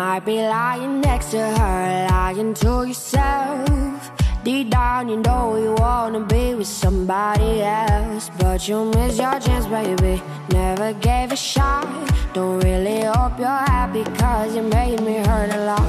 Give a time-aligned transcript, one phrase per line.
[0.00, 4.10] might be lying next to her, lying to yourself.
[4.42, 8.30] Deep down, you know you wanna be with somebody else.
[8.38, 10.22] But you miss your chance, baby.
[10.54, 11.86] Never gave a shot.
[12.32, 15.88] Don't really hope you're happy, cause you made me hurt a lot.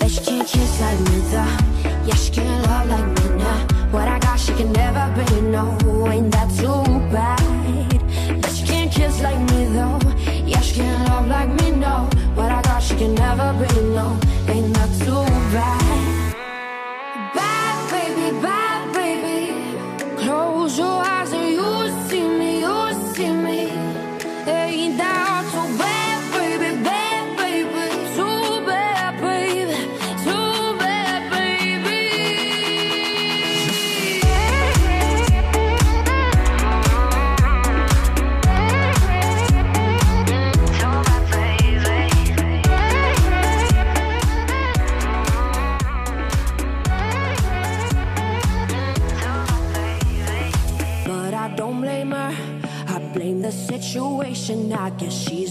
[0.00, 1.56] Bet she can't kiss like me, though.
[2.08, 3.58] Yeah, she can't love like me, nah.
[3.94, 5.64] What I got, she can never be, no.
[6.10, 6.82] Ain't that too
[7.14, 8.40] bad?
[8.42, 10.00] But she can't kiss like me, though.
[10.50, 12.10] Yeah, she can't love like me, no.
[12.36, 14.10] What I got, she can never bring, no,
[14.46, 15.85] ain't that too bad?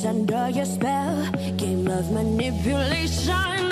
[0.06, 3.65] under your spell, game of manipulation.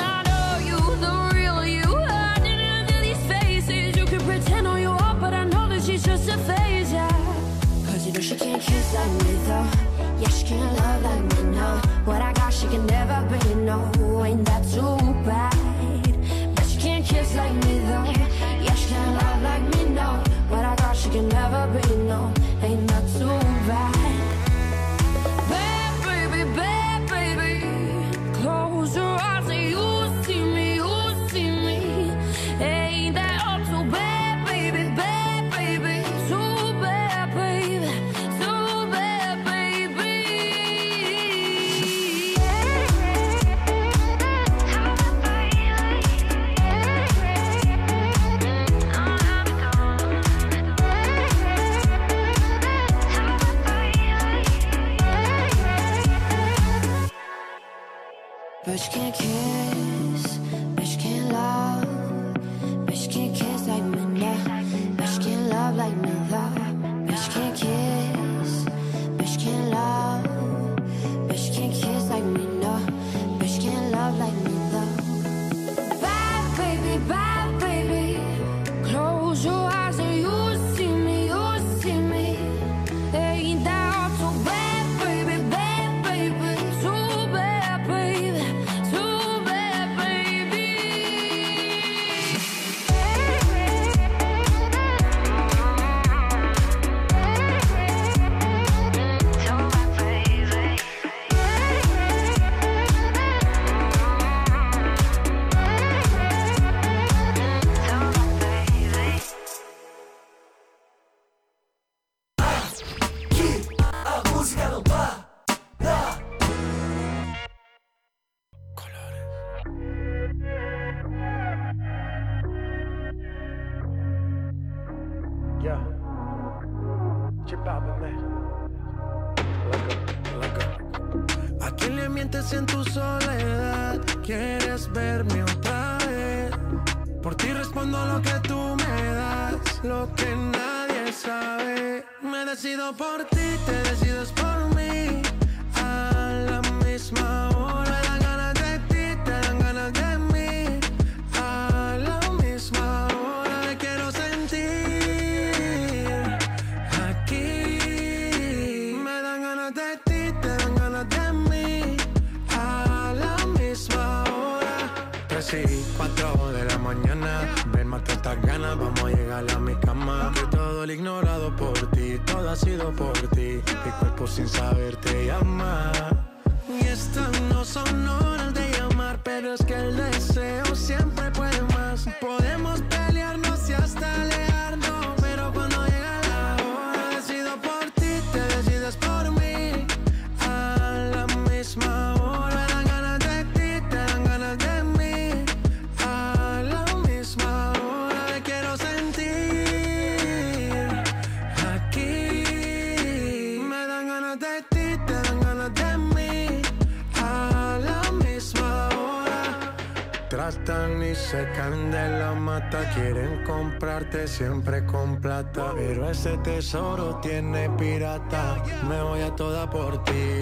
[213.44, 215.74] comprarte siempre con plata.
[215.76, 218.64] Pero ese tesoro tiene pirata.
[218.88, 220.42] Me voy a toda por ti.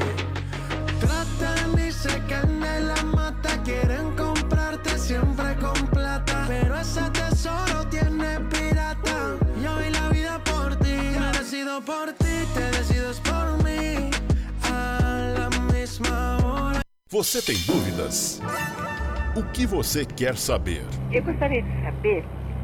[0.99, 3.61] Tratan y se caen de la mata.
[3.63, 6.45] Quieren comprarte siempre con plata.
[6.47, 9.37] Pero ese tesoro tiene pirata.
[9.63, 10.97] Yo vi la vida por ti.
[11.19, 14.09] Me decido por ti, te decides por mí.
[14.63, 16.81] A la misma hora.
[17.09, 18.39] Você tem dúvidas?
[19.35, 20.83] O que você quer saber?
[21.11, 22.25] Eu gostaria de saber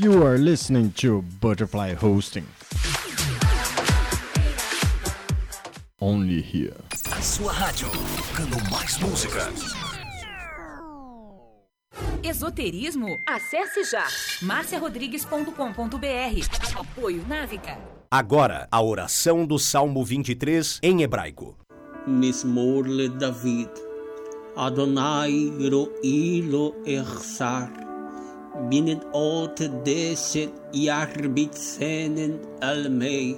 [0.00, 2.46] You are listening to Butterfly Hosting.
[6.00, 6.76] Only here.
[7.10, 9.50] A sua rádio, tocando mais música.
[12.22, 13.08] Esoterismo?
[13.26, 14.06] Acesse já
[14.42, 16.78] marciarodrigues.com.br.
[16.78, 17.76] Apoio Návica.
[18.08, 21.58] Agora, a oração do Salmo 23 em hebraico.
[22.06, 23.70] Mismorle David.
[24.54, 27.87] Adonai ro'ilo Ersar.
[28.58, 28.68] לו אחסר.
[28.68, 33.34] בנדעות דשת ירביצנן על מי.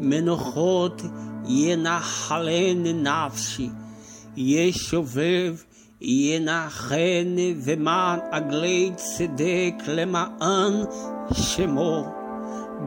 [0.00, 1.02] מנוחות
[1.48, 3.68] ינחלני נפשי.
[4.36, 5.54] ישובב
[6.00, 10.72] ינחני ומען עגלי צדק למען
[11.32, 12.04] שמו.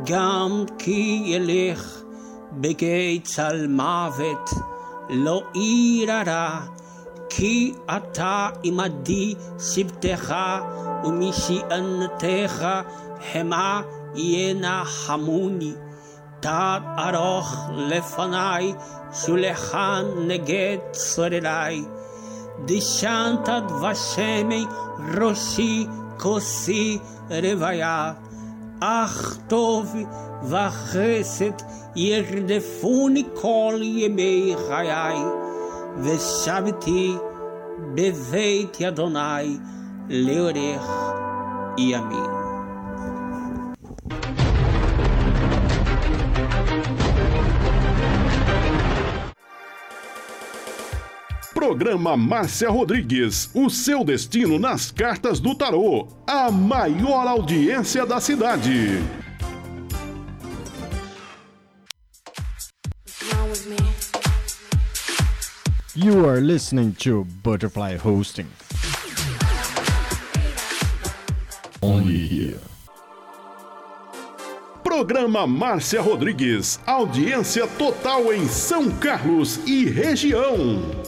[0.06, 2.02] גם כי ילך
[2.52, 4.50] בגיא צל מוות,
[5.10, 6.60] לא אירא רע,
[7.30, 10.36] כי אתה עמדי שבטך
[11.05, 12.67] ומשענתך
[13.35, 13.83] המה
[14.15, 15.73] ינחמוני.
[16.41, 18.75] תת ארוך לפניי,
[19.13, 21.85] שולחן נגד צורריי.
[22.65, 24.67] דשנת דבשמי
[25.19, 25.87] ראשי
[26.19, 26.99] כוסי
[27.31, 28.13] רוויה.
[28.81, 29.95] אך טוב
[30.43, 31.63] וחסד
[31.97, 35.19] ירדפוני כל ימי חיי,
[35.99, 37.15] ושבתי
[37.95, 38.77] בבית
[40.10, 40.80] Leorer
[41.78, 42.16] e Amin.
[51.54, 59.04] Programa Márcia Rodrigues, o seu destino nas cartas do tarô, a maior audiência da cidade.
[65.94, 68.48] You are listening to Butterfly Hosting.
[71.82, 72.60] Only here.
[74.84, 81.07] Programa Márcia Rodrigues, audiência total em São Carlos e região.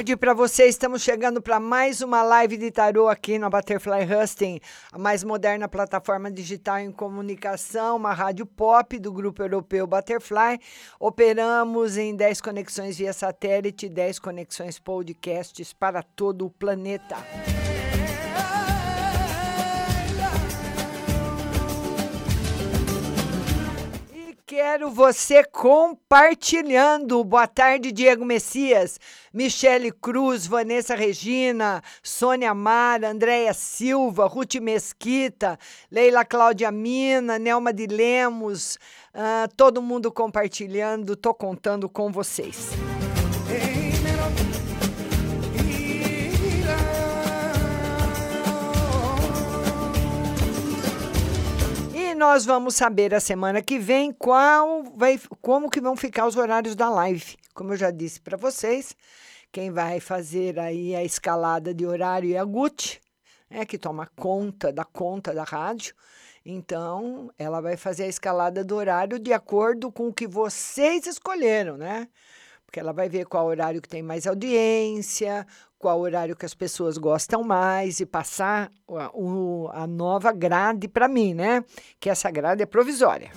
[0.00, 0.64] Tarde para você.
[0.64, 4.58] Estamos chegando para mais uma live de tarô aqui na Butterfly Husting,
[4.90, 10.58] a mais moderna plataforma digital em comunicação, uma rádio pop do grupo europeu Butterfly.
[10.98, 17.16] Operamos em 10 conexões via satélite, 10 conexões podcasts para todo o planeta.
[24.50, 27.22] Quero você compartilhando.
[27.22, 28.98] Boa tarde, Diego Messias,
[29.32, 35.56] Michele Cruz, Vanessa Regina, Sônia Mara, Andréia Silva, Ruth Mesquita,
[35.88, 38.76] Leila Cláudia Mina, Nelma de Lemos,
[39.14, 41.14] ah, todo mundo compartilhando.
[41.14, 42.70] Tô contando com vocês.
[52.20, 56.76] Nós vamos saber a semana que vem qual vai, como que vão ficar os horários
[56.76, 57.34] da live.
[57.54, 58.94] Como eu já disse para vocês,
[59.50, 63.00] quem vai fazer aí a escalada de horário é a Gucci,
[63.48, 65.94] né, que toma conta da conta da rádio.
[66.44, 71.78] Então, ela vai fazer a escalada do horário de acordo com o que vocês escolheram,
[71.78, 72.06] né?
[72.66, 75.46] Porque ela vai ver qual horário que tem mais audiência,
[75.80, 81.08] qual horário que as pessoas gostam mais e passar o- o- a nova grade para
[81.08, 81.64] mim, né?
[81.98, 83.30] Que essa grade é provisória.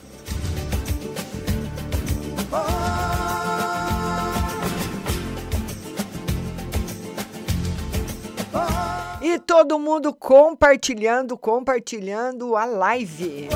[9.22, 13.48] E todo mundo compartilhando, compartilhando a live.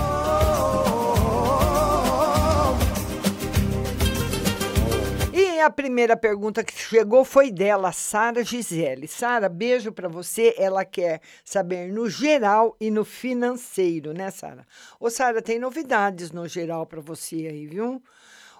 [5.61, 9.07] A primeira pergunta que chegou foi dela, Sara Gisele.
[9.07, 10.55] Sara, beijo para você.
[10.57, 14.65] Ela quer saber no geral e no financeiro, né, Sara?
[14.99, 18.01] Ô, Sara, tem novidades no geral para você aí, viu?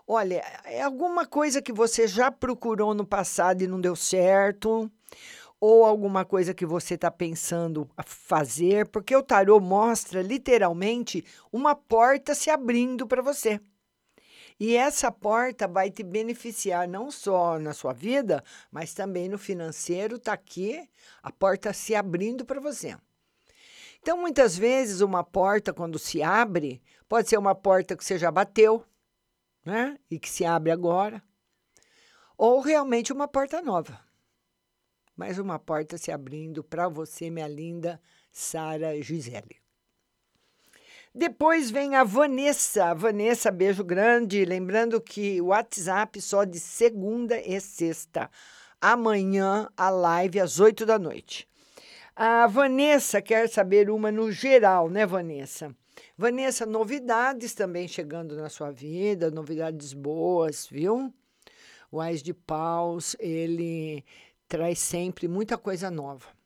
[0.08, 4.92] Olha, é alguma coisa que você já procurou no passado e não deu certo?
[5.60, 8.88] Ou alguma coisa que você está pensando fazer?
[8.88, 13.60] Porque o tarô mostra literalmente uma porta se abrindo para você.
[14.60, 20.16] E essa porta vai te beneficiar não só na sua vida, mas também no financeiro.
[20.16, 20.90] Está aqui
[21.22, 22.98] a porta se abrindo para você.
[24.02, 28.32] Então, muitas vezes, uma porta, quando se abre, pode ser uma porta que você já
[28.32, 28.84] bateu,
[29.64, 30.00] né?
[30.10, 31.22] E que se abre agora.
[32.38, 34.00] Ou realmente uma porta nova.
[35.16, 38.00] Mas uma porta se abrindo para você, minha linda
[38.32, 39.58] Sara Gisele.
[41.18, 42.94] Depois vem a Vanessa.
[42.94, 44.46] Vanessa, beijo grande.
[44.46, 48.30] Lembrando que o WhatsApp só de segunda e sexta.
[48.80, 51.50] Amanhã, a live às oito da noite.
[52.16, 55.76] A Vanessa quer saber uma no geral, né, Vanessa?
[56.16, 61.12] Vanessa, novidades também chegando na sua vida, novidades boas, viu?
[61.92, 64.06] O Ais de Paus, ele
[64.48, 66.37] traz sempre muita coisa nova.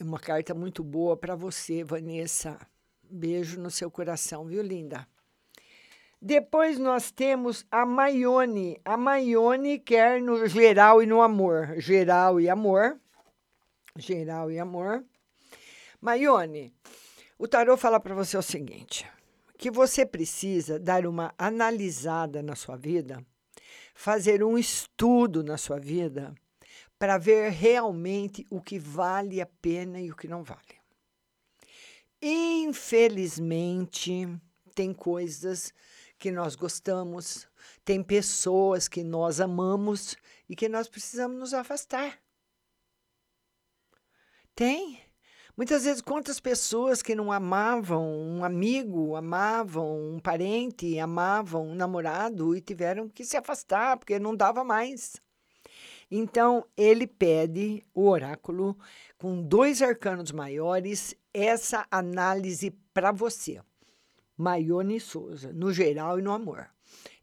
[0.00, 2.58] Uma carta muito boa para você, Vanessa.
[3.02, 5.06] Beijo no seu coração, viu, linda?
[6.20, 8.80] Depois nós temos a Maione.
[8.84, 11.74] A Maione quer no geral e no amor.
[11.78, 12.98] Geral e amor.
[13.96, 15.04] Geral e amor.
[16.00, 16.74] Maione,
[17.38, 19.06] o tarô fala para você o seguinte:
[19.58, 23.24] que você precisa dar uma analisada na sua vida,
[23.94, 26.34] fazer um estudo na sua vida
[27.04, 30.80] para ver realmente o que vale a pena e o que não vale.
[32.22, 34.26] Infelizmente,
[34.74, 35.74] tem coisas
[36.18, 37.46] que nós gostamos,
[37.84, 40.16] tem pessoas que nós amamos
[40.48, 42.18] e que nós precisamos nos afastar.
[44.54, 44.98] Tem.
[45.54, 52.56] Muitas vezes, quantas pessoas que não amavam um amigo, amavam um parente, amavam um namorado
[52.56, 55.22] e tiveram que se afastar porque não dava mais.
[56.10, 58.76] Então, ele pede o oráculo
[59.18, 63.60] com dois arcanos maiores, essa análise para você.
[64.36, 66.68] Maione Souza, no geral e no amor.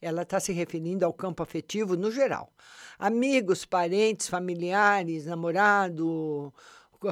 [0.01, 2.51] Ela está se referindo ao campo afetivo no geral.
[2.97, 6.53] Amigos, parentes, familiares, namorado,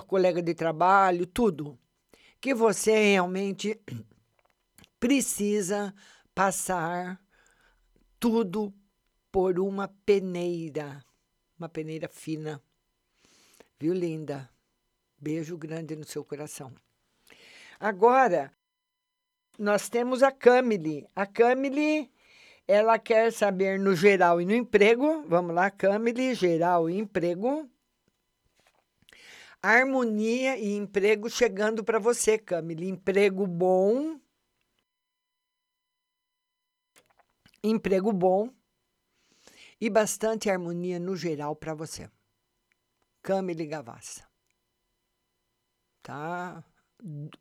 [0.07, 1.77] colega de trabalho, tudo.
[2.41, 3.79] Que você realmente
[4.99, 5.93] precisa
[6.33, 7.21] passar
[8.19, 8.73] tudo
[9.31, 11.03] por uma peneira
[11.59, 12.61] uma peneira fina.
[13.77, 14.49] Viu, linda?
[15.19, 16.73] Beijo grande no seu coração.
[17.77, 18.51] Agora,
[19.57, 21.05] nós temos a Camille.
[21.13, 22.09] A Camille,
[22.65, 25.23] ela quer saber no geral e no emprego.
[25.27, 27.69] Vamos lá, Camille, geral e emprego.
[29.61, 32.87] Harmonia e emprego chegando para você, Camille.
[32.87, 34.17] Emprego bom.
[37.61, 38.49] Emprego bom
[39.79, 42.09] e bastante harmonia no geral para você.
[43.21, 44.23] Camille Gavassa.
[46.03, 46.63] Tá?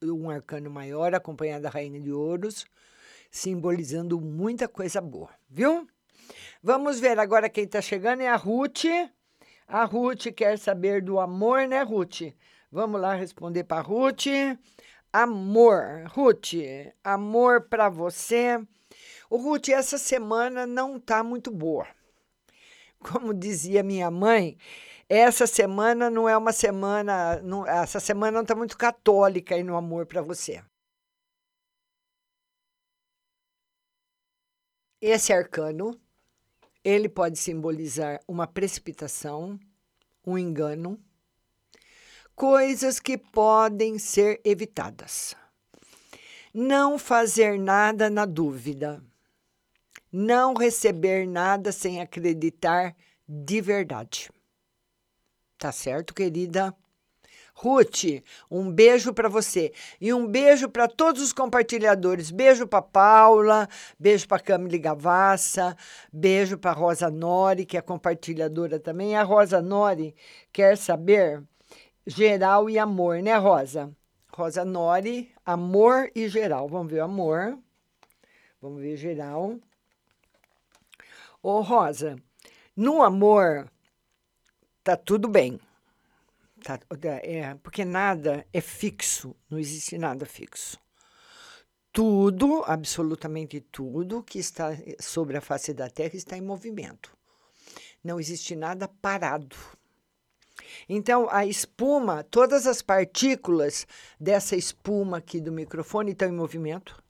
[0.03, 2.65] Um arcano maior acompanhado da Rainha de Ouros,
[3.31, 5.89] simbolizando muita coisa boa, viu?
[6.63, 8.85] Vamos ver agora quem está chegando é a Ruth.
[9.67, 12.35] A Ruth quer saber do amor, né, Ruth?
[12.71, 14.27] Vamos lá responder para Ruth.
[15.13, 16.53] Amor, Ruth,
[17.03, 18.61] amor para você.
[19.31, 21.87] O Ruth, essa semana não tá muito boa
[22.99, 24.57] como dizia minha mãe,
[25.09, 29.77] essa semana não é uma semana, não, essa semana não está muito católica aí no
[29.77, 30.63] amor para você.
[35.01, 35.99] Esse arcano,
[36.85, 39.59] ele pode simbolizar uma precipitação,
[40.27, 41.01] um engano,
[42.35, 45.35] coisas que podem ser evitadas.
[46.53, 49.03] Não fazer nada na dúvida
[50.13, 52.95] não receber nada sem acreditar
[53.29, 54.31] de verdade.
[55.59, 56.75] Tá certo, querida?
[57.61, 62.31] Ruth, um beijo para você e um beijo para todos os compartilhadores.
[62.31, 65.77] Beijo para Paula, beijo para Camille Gavassa,
[66.13, 69.17] beijo para Rosa Nori, que é compartilhadora também.
[69.17, 70.15] A Rosa Nori
[70.53, 71.43] quer saber
[72.07, 73.91] geral e amor, né, Rosa?
[74.33, 76.69] Rosa Nori, amor e geral.
[76.69, 77.59] Vamos ver o amor.
[78.63, 79.59] Vamos ver geral.
[81.43, 82.17] Ô, Rosa,
[82.77, 83.71] no amor
[84.83, 85.61] tá tudo bem.
[86.63, 86.81] Tá,
[87.23, 90.79] é, porque nada é fixo, não existe nada fixo.
[91.93, 97.17] tudo, absolutamente tudo que está sobre a face da Terra está em movimento.
[98.03, 99.57] Não existe nada parado.
[100.89, 103.87] Então, a espuma, todas as partículas
[104.19, 107.03] dessa espuma aqui do microfone estão em movimento.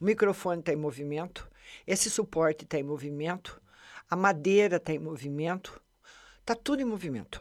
[0.00, 1.48] O microfone está em movimento.
[1.86, 3.60] Esse suporte está em movimento.
[4.10, 5.80] A madeira está em movimento.
[6.40, 7.40] Está tudo em movimento.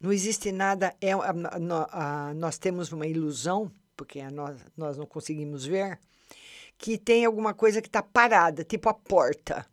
[0.00, 0.94] Não existe nada.
[1.00, 5.98] É, a, a, a, nós temos uma ilusão, porque nós, nós não conseguimos ver,
[6.76, 9.66] que tem alguma coisa que está parada, tipo a porta.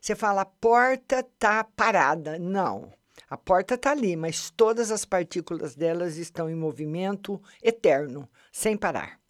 [0.00, 2.38] Você fala, a porta está parada.
[2.38, 2.92] Não.
[3.30, 9.20] A porta está ali, mas todas as partículas delas estão em movimento eterno, sem parar.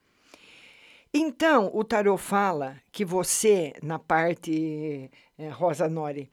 [1.20, 6.30] Então, o tarot fala que você, na parte, é, Rosa Nori,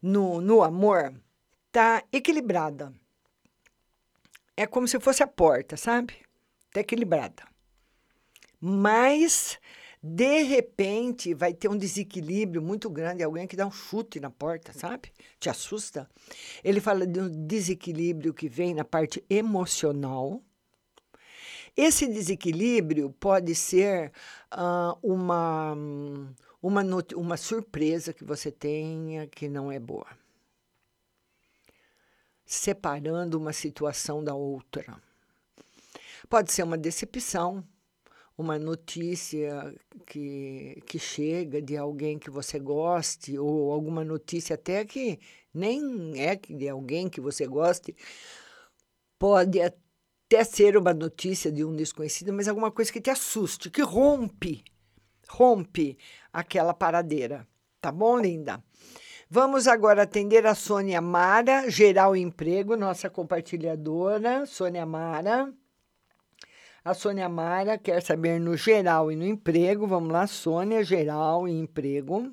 [0.00, 1.12] no, no amor,
[1.66, 2.94] está equilibrada.
[4.56, 6.14] É como se fosse a porta, sabe?
[6.68, 7.42] Está equilibrada.
[8.60, 9.58] Mas
[10.00, 14.72] de repente, vai ter um desequilíbrio muito grande, alguém que dá um chute na porta,
[14.72, 15.12] sabe?
[15.40, 16.08] Te assusta.
[16.62, 20.40] Ele fala de um desequilíbrio que vem na parte emocional.
[21.80, 24.10] Esse desequilíbrio pode ser
[24.52, 25.76] uh, uma,
[26.60, 26.82] uma,
[27.14, 30.08] uma surpresa que você tenha que não é boa.
[32.44, 35.00] Separando uma situação da outra.
[36.28, 37.64] Pode ser uma decepção,
[38.36, 39.72] uma notícia
[40.04, 45.20] que, que chega de alguém que você goste, ou alguma notícia até que
[45.54, 47.94] nem é de alguém que você goste,
[49.16, 49.87] pode até
[50.44, 54.62] ser uma notícia de um desconhecido, mas alguma coisa que te assuste, que rompe,
[55.28, 55.96] rompe
[56.32, 57.46] aquela paradeira.
[57.80, 58.62] Tá bom, linda?
[59.30, 65.52] Vamos agora atender a Sônia Mara, Geral Emprego, nossa compartilhadora, Sônia Mara.
[66.84, 69.86] A Sônia Mara quer saber no geral e no emprego.
[69.86, 72.32] Vamos lá, Sônia, geral e emprego.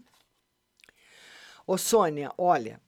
[1.67, 2.79] Ô, Sônia, olha,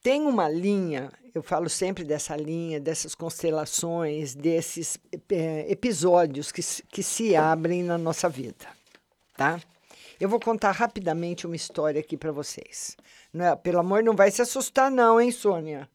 [0.00, 4.98] tem uma linha, eu falo sempre dessa linha, dessas constelações, desses
[5.30, 8.66] é, episódios que, que se abrem na nossa vida,
[9.36, 9.60] tá?
[10.20, 12.96] Eu vou contar rapidamente uma história aqui para vocês.
[13.34, 15.90] É, pelo amor, não vai se assustar, não, hein, Sônia?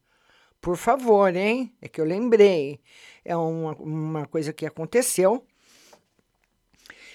[0.60, 1.72] Por favor, hein?
[1.80, 2.78] É que eu lembrei
[3.24, 5.44] é uma, uma coisa que aconteceu.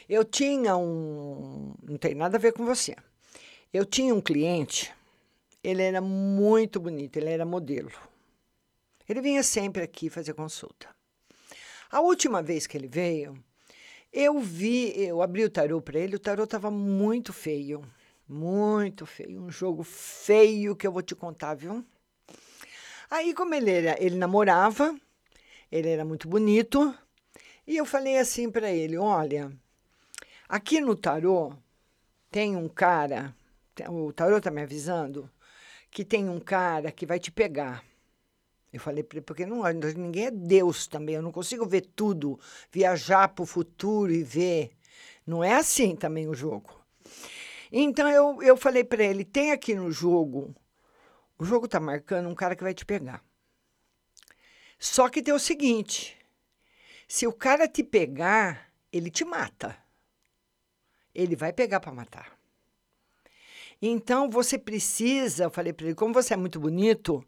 [0.07, 1.73] Eu tinha um.
[1.83, 2.95] Não tem nada a ver com você.
[3.73, 4.93] Eu tinha um cliente,
[5.63, 7.91] ele era muito bonito, ele era modelo.
[9.07, 10.87] Ele vinha sempre aqui fazer consulta.
[11.91, 13.41] A última vez que ele veio,
[14.11, 17.83] eu vi, eu abri o tarô para ele, o tarô estava muito feio.
[18.27, 19.43] Muito feio.
[19.43, 21.85] Um jogo feio que eu vou te contar, viu?
[23.09, 24.99] Aí, como ele era, ele namorava,
[25.71, 26.93] ele era muito bonito.
[27.67, 29.51] E eu falei assim para ele: olha,
[30.49, 31.53] aqui no tarô
[32.31, 33.35] tem um cara,
[33.89, 35.29] o tarô está me avisando,
[35.91, 37.83] que tem um cara que vai te pegar.
[38.75, 39.63] Eu falei para ele, porque não,
[39.95, 42.37] ninguém é Deus também, eu não consigo ver tudo,
[42.69, 44.71] viajar para o futuro e ver.
[45.25, 46.69] Não é assim também o jogo.
[47.71, 50.53] Então eu, eu falei para ele: tem aqui no jogo,
[51.39, 53.23] o jogo está marcando um cara que vai te pegar.
[54.77, 56.17] Só que tem o seguinte:
[57.07, 59.77] se o cara te pegar, ele te mata.
[61.13, 62.34] Ele vai pegar para matar.
[63.81, 67.23] Então você precisa, eu falei para ele, como você é muito bonito,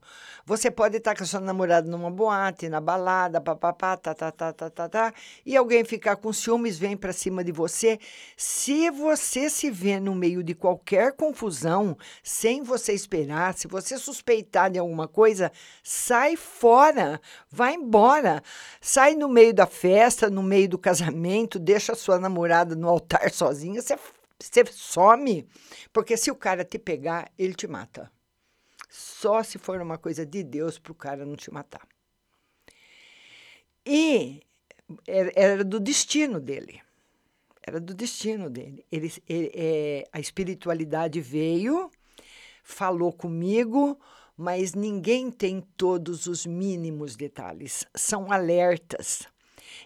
[0.45, 4.69] você pode estar com sua namorada numa boate, na balada, papapá, tá, tá, tá, tá,
[4.69, 5.13] tá, tá,
[5.45, 7.99] e alguém ficar com ciúmes, vem para cima de você.
[8.37, 14.71] Se você se vê no meio de qualquer confusão, sem você esperar, se você suspeitar
[14.71, 15.51] de alguma coisa,
[15.83, 17.19] sai fora,
[17.51, 18.41] vai embora.
[18.79, 23.29] Sai no meio da festa, no meio do casamento, deixa a sua namorada no altar
[23.33, 23.97] sozinha, você
[24.39, 25.47] você some,
[25.91, 28.11] porque se o cara te pegar, ele te mata.
[28.89, 31.87] Só se for uma coisa de Deus para o cara não te matar.
[33.85, 34.41] E
[35.07, 36.81] era do destino dele.
[37.61, 38.85] Era do destino dele.
[38.91, 41.91] Ele, ele é, a espiritualidade veio,
[42.63, 43.99] falou comigo,
[44.37, 47.85] mas ninguém tem todos os mínimos detalhes.
[47.95, 49.27] São alertas.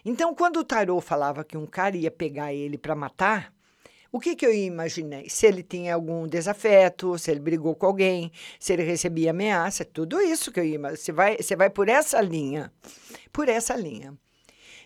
[0.04, 3.52] Então, quando o tarô falava que um cara ia pegar ele para matar,
[4.12, 5.30] o que, que eu imaginei?
[5.30, 10.20] Se ele tinha algum desafeto, se ele brigou com alguém, se ele recebia ameaça, tudo
[10.20, 11.02] isso que eu imaginei.
[11.02, 12.70] Você vai, você vai por essa linha.
[13.32, 14.14] Por essa linha.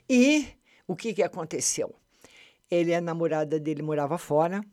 [0.09, 0.47] E
[0.87, 1.93] o que, que aconteceu?
[2.71, 4.65] Ele, a namorada dele morava fora.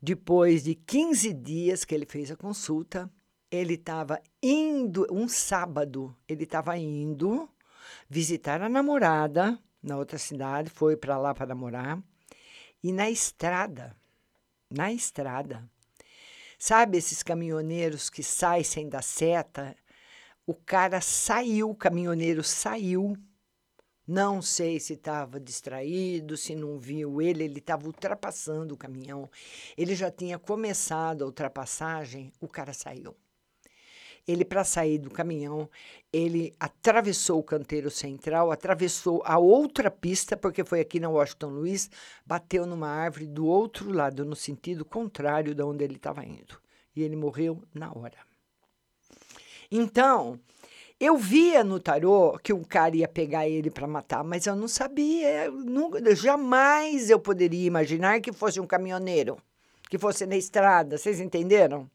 [0.00, 3.10] Depois de 15 dias que ele fez a consulta,
[3.50, 7.46] ele estava indo, um sábado, ele estava indo
[8.08, 12.02] visitar a namorada na outra cidade, foi para lá para namorar.
[12.82, 13.96] E na estrada,
[14.70, 15.68] na estrada,
[16.58, 19.74] sabe esses caminhoneiros que saem sem dar seta?
[20.46, 23.16] O cara saiu, o caminhoneiro saiu.
[24.06, 29.28] Não sei se estava distraído, se não viu ele, ele estava ultrapassando o caminhão.
[29.76, 33.14] Ele já tinha começado a ultrapassagem, o cara saiu.
[34.28, 35.70] Ele, para sair do caminhão,
[36.12, 41.90] ele atravessou o canteiro central, atravessou a outra pista, porque foi aqui na Washington Luiz,
[42.26, 46.60] bateu numa árvore do outro lado, no sentido contrário de onde ele estava indo.
[46.94, 48.18] E ele morreu na hora.
[49.70, 50.38] Então,
[51.00, 54.68] eu via no tarô que um cara ia pegar ele para matar, mas eu não
[54.68, 55.46] sabia.
[55.46, 59.38] Eu nunca, jamais eu poderia imaginar que fosse um caminhoneiro,
[59.88, 60.98] que fosse na estrada.
[60.98, 61.88] Vocês entenderam?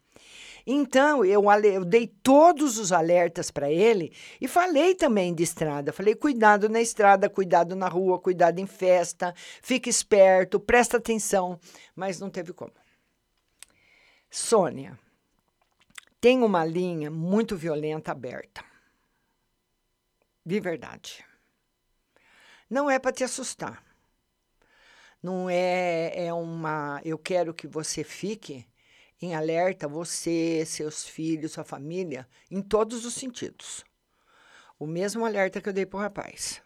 [0.66, 5.92] Então, eu, eu dei todos os alertas para ele e falei também de estrada.
[5.92, 11.60] Falei: cuidado na estrada, cuidado na rua, cuidado em festa, fique esperto, presta atenção.
[11.96, 12.72] Mas não teve como.
[14.30, 14.98] Sônia,
[16.20, 18.64] tem uma linha muito violenta aberta.
[20.46, 21.26] De verdade.
[22.70, 23.84] Não é para te assustar.
[25.22, 27.02] Não é, é uma.
[27.04, 28.66] Eu quero que você fique
[29.26, 33.84] em alerta, você, seus filhos, sua família, em todos os sentidos.
[34.78, 36.62] O mesmo alerta que eu dei para o rapaz.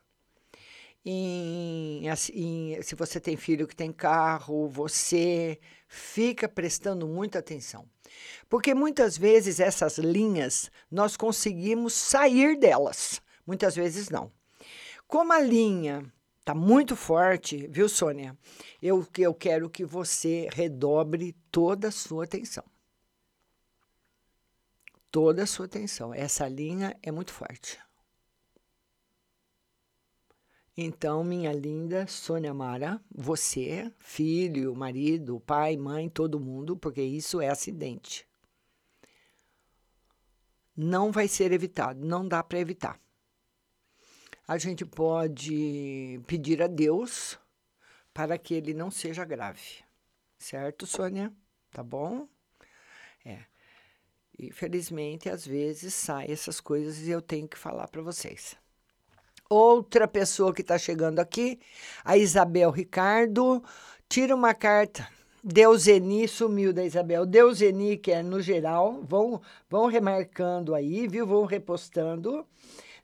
[1.05, 7.87] Em, em, se você tem filho que tem carro, você fica prestando muita atenção.
[8.49, 14.31] Porque muitas vezes essas linhas nós conseguimos sair delas, muitas vezes não.
[15.07, 16.11] Como a linha
[16.47, 18.33] Tá muito forte, viu, Sônia?
[18.81, 22.63] Eu, eu quero que você redobre toda a sua atenção.
[25.11, 26.13] Toda a sua atenção.
[26.13, 27.77] Essa linha é muito forte.
[30.77, 37.49] Então, minha linda Sônia Mara, você, filho, marido, pai, mãe, todo mundo, porque isso é
[37.49, 38.25] acidente.
[40.73, 42.97] Não vai ser evitado, não dá para evitar
[44.47, 47.37] a gente pode pedir a Deus
[48.13, 49.83] para que ele não seja grave.
[50.37, 51.33] Certo, Sônia?
[51.71, 52.27] Tá bom?
[53.25, 53.39] É.
[54.39, 58.55] Infelizmente, às vezes saem essas coisas e eu tenho que falar para vocês.
[59.49, 61.59] Outra pessoa que está chegando aqui,
[62.05, 63.63] a Isabel Ricardo,
[64.07, 65.07] tira uma carta.
[65.43, 67.25] Deuseni sumiu da Isabel.
[67.25, 71.25] Deuseni, que é no geral, vão, vão remarcando aí, viu?
[71.25, 72.45] Vão repostando.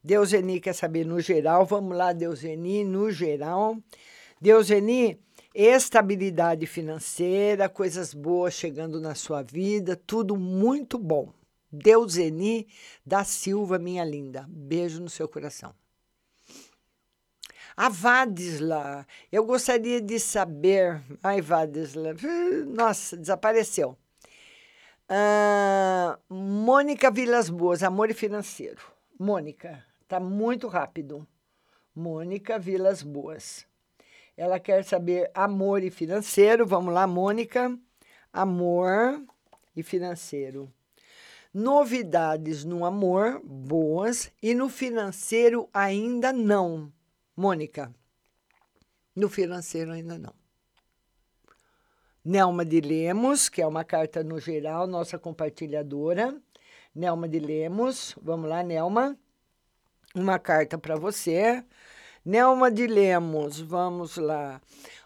[0.03, 1.65] Deuseni quer saber no geral.
[1.65, 3.77] Vamos lá, Deuseni, no geral.
[4.41, 5.17] Deuseni,
[5.55, 11.31] estabilidade financeira, coisas boas chegando na sua vida, tudo muito bom.
[11.71, 12.67] Deuseni
[13.05, 14.45] da Silva, minha linda.
[14.49, 15.73] Beijo no seu coração.
[17.75, 21.01] A Vadisla, eu gostaria de saber.
[21.23, 22.13] Ai, Vadisla,
[22.67, 23.97] nossa, desapareceu.
[25.09, 28.81] Uh, Mônica Vilas Boas, Amor e Financeiro.
[29.19, 31.27] Mônica, Tá muito rápido.
[31.95, 33.65] Mônica Vilas Boas.
[34.37, 36.67] Ela quer saber amor e financeiro.
[36.67, 37.75] Vamos lá, Mônica.
[38.31, 39.25] Amor
[39.75, 40.71] e financeiro.
[41.51, 46.93] Novidades no amor, boas, e no financeiro ainda não.
[47.35, 47.91] Mônica.
[49.15, 50.35] No financeiro ainda não.
[52.23, 56.39] Nelma de Lemos, que é uma carta no geral, nossa compartilhadora.
[56.93, 59.17] Nelma de Lemos, vamos lá, Nelma
[60.13, 61.63] uma carta para você.
[62.23, 64.61] Nelma de Lemos, vamos lá.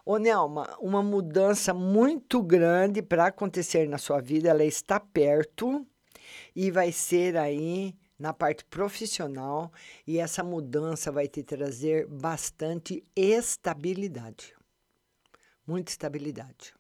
[0.06, 5.86] Ô, Nelma, uma mudança muito grande para acontecer na sua vida, ela está perto
[6.56, 9.72] e vai ser aí na parte profissional
[10.06, 14.54] e essa mudança vai te trazer bastante estabilidade.
[15.66, 16.74] Muita estabilidade.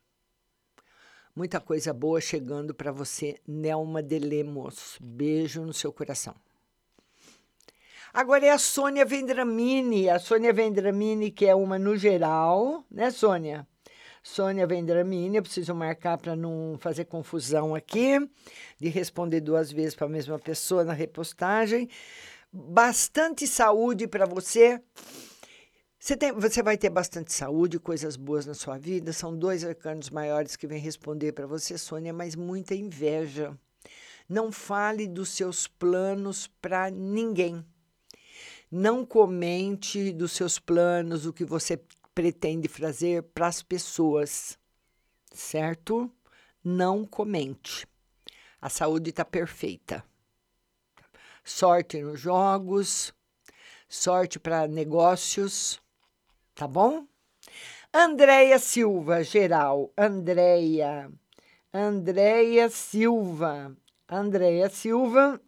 [1.35, 4.97] Muita coisa boa chegando para você, Nelma de Lemos.
[5.01, 6.35] Beijo no seu coração.
[8.13, 13.67] Agora é a Sônia Vendramini, a Sônia Vendramini, que é uma no geral, né, Sônia?
[14.23, 18.17] Sônia Vendramini, eu preciso marcar para não fazer confusão aqui,
[18.79, 21.89] de responder duas vezes para a mesma pessoa na repostagem.
[22.51, 24.81] Bastante saúde para você.
[25.99, 29.11] Você, tem, você vai ter bastante saúde, coisas boas na sua vida.
[29.13, 33.57] São dois arcanos maiores que vêm responder para você, Sônia, mas muita inveja.
[34.27, 37.65] Não fale dos seus planos para ninguém
[38.71, 41.81] não comente dos seus planos, o que você
[42.13, 44.57] pretende fazer para as pessoas,
[45.33, 46.11] certo?
[46.63, 47.87] Não comente.
[48.61, 50.03] A saúde está perfeita.
[51.43, 53.13] Sorte nos jogos,
[53.87, 55.79] sorte para negócios,
[56.53, 57.07] tá bom?
[57.93, 59.91] Andréia Silva, geral.
[59.97, 61.09] Andréia.
[61.73, 63.75] Andréia Silva.
[64.09, 65.39] Andréia Silva.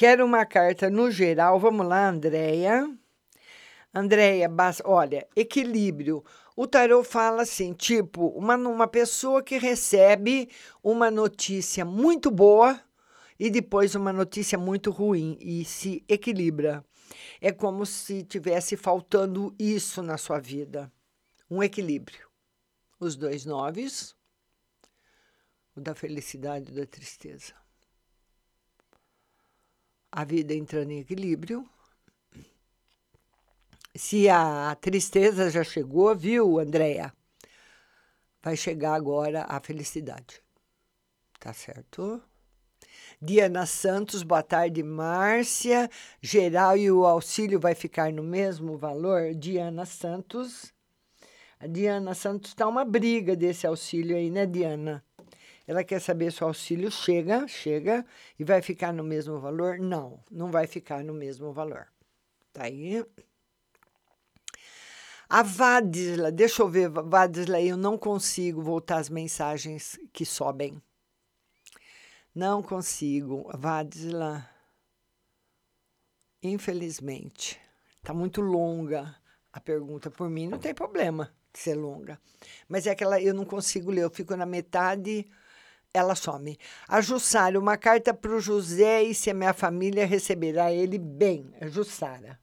[0.00, 1.60] Quero uma carta no geral.
[1.60, 2.90] Vamos lá, Andréia.
[3.94, 4.50] Andréia,
[4.82, 6.24] olha, equilíbrio.
[6.56, 10.48] O tarô fala assim, tipo, uma, uma pessoa que recebe
[10.82, 12.80] uma notícia muito boa
[13.38, 16.82] e depois uma notícia muito ruim e se equilibra.
[17.38, 20.90] É como se tivesse faltando isso na sua vida,
[21.50, 22.26] um equilíbrio.
[22.98, 24.16] Os dois noves,
[25.76, 27.59] o da felicidade e da tristeza.
[30.12, 31.68] A vida entrando em equilíbrio.
[33.94, 37.12] Se a tristeza já chegou, viu, Andréia?
[38.42, 40.42] Vai chegar agora a felicidade.
[41.38, 42.22] Tá certo?
[43.20, 45.90] Diana Santos, boa tarde, Márcia.
[46.22, 49.34] Geral e o auxílio vai ficar no mesmo valor?
[49.34, 50.72] Diana Santos.
[51.58, 55.04] A Diana Santos está uma briga desse auxílio aí, né, Diana?
[55.70, 58.04] Ela quer saber se o auxílio chega, chega
[58.36, 59.78] e vai ficar no mesmo valor?
[59.78, 61.86] Não, não vai ficar no mesmo valor.
[62.52, 63.06] Tá aí.
[65.28, 70.82] A Vadisla, deixa eu ver, Vadisla, eu não consigo voltar as mensagens que sobem.
[72.34, 74.50] Não consigo, Vadisla.
[76.42, 77.60] Infelizmente.
[77.98, 79.14] Está muito longa
[79.52, 80.10] a pergunta.
[80.10, 82.20] Por mim, não tem problema ser longa.
[82.68, 85.30] Mas é que ela, eu não consigo ler, eu fico na metade,
[85.92, 86.58] ela some.
[86.88, 91.52] A Jussara, uma carta para o José e se a minha família receberá ele bem.
[91.60, 92.38] A Jussara.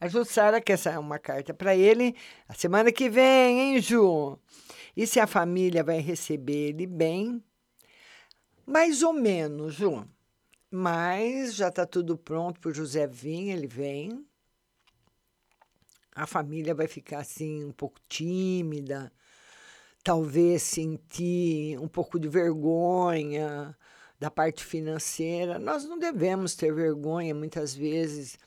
[0.00, 2.16] A Jussara quer é uma carta para ele
[2.48, 4.38] a semana que vem, hein, Ju?
[4.96, 7.42] E se a família vai receber ele bem?
[8.64, 10.08] Mais ou menos, Ju.
[10.70, 14.24] Mas já está tudo pronto para o José vir, ele vem.
[16.14, 19.12] A família vai ficar assim um pouco tímida,
[20.02, 23.76] talvez sentir um pouco de vergonha
[24.18, 25.58] da parte financeira.
[25.58, 28.38] Nós não devemos ter vergonha muitas vezes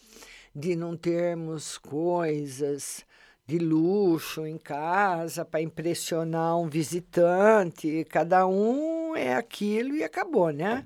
[0.56, 3.06] de não termos coisas
[3.46, 8.06] de luxo em casa para impressionar um visitante.
[8.06, 10.86] Cada um é aquilo e acabou, né?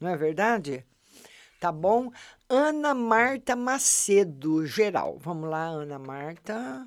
[0.00, 0.84] Não é verdade?
[1.58, 2.12] Tá bom?
[2.48, 5.18] Ana Marta Macedo, geral.
[5.18, 6.86] Vamos lá, Ana Marta.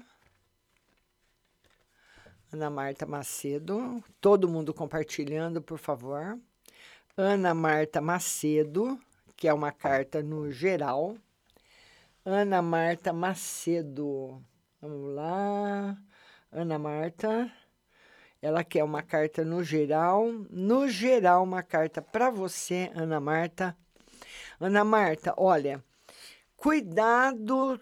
[2.52, 4.04] Ana Marta Macedo.
[4.20, 6.40] Todo mundo compartilhando, por favor.
[7.16, 9.00] Ana Marta Macedo,
[9.38, 11.16] que é uma carta no geral.
[12.26, 14.44] Ana Marta Macedo.
[14.82, 15.96] Vamos lá.
[16.52, 17.52] Ana Marta.
[18.42, 20.26] Ela quer uma carta no geral.
[20.50, 23.78] No geral, uma carta para você, Ana Marta.
[24.60, 25.84] Ana Marta, olha,
[26.58, 27.80] cuidado.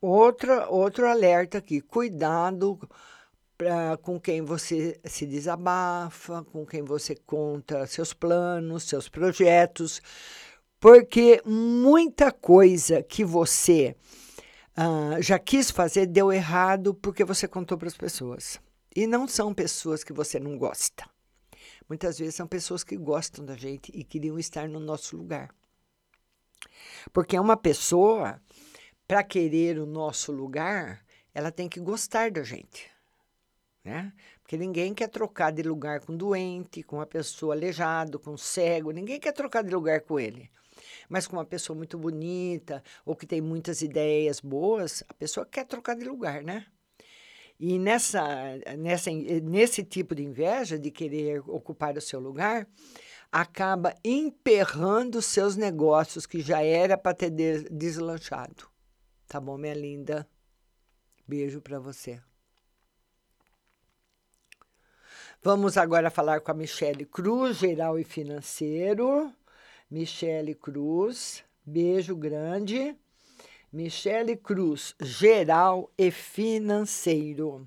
[0.00, 1.80] Outra, outro alerta aqui.
[1.80, 2.80] Cuidado
[3.56, 10.00] pra, com quem você se desabafa, com quem você conta seus planos, seus projetos
[10.78, 13.96] porque muita coisa que você
[14.78, 18.60] uh, já quis fazer deu errado porque você contou para as pessoas.
[18.94, 21.04] E não são pessoas que você não gosta.
[21.88, 25.50] Muitas vezes são pessoas que gostam da gente e queriam estar no nosso lugar.
[27.12, 28.40] Porque uma pessoa,
[29.06, 32.90] para querer o nosso lugar, ela tem que gostar da gente.
[33.86, 34.12] Né?
[34.42, 39.20] Porque ninguém quer trocar de lugar com doente, com uma pessoa aleijado, com cego, ninguém
[39.20, 40.50] quer trocar de lugar com ele
[41.08, 45.64] mas com uma pessoa muito bonita ou que tem muitas ideias boas, a pessoa quer
[45.64, 46.66] trocar de lugar, né?
[47.58, 48.22] E nessa,
[48.76, 52.68] nessa, nesse tipo de inveja, de querer ocupar o seu lugar,
[53.32, 58.68] acaba emperrando seus negócios que já era para ter deslanchado.
[59.26, 60.28] Tá bom, minha linda?
[61.26, 62.20] Beijo para você.
[65.46, 69.32] Vamos agora falar com a Michele Cruz, geral e financeiro.
[69.88, 72.96] Michele Cruz, beijo grande.
[73.72, 77.64] Michele Cruz, geral e financeiro.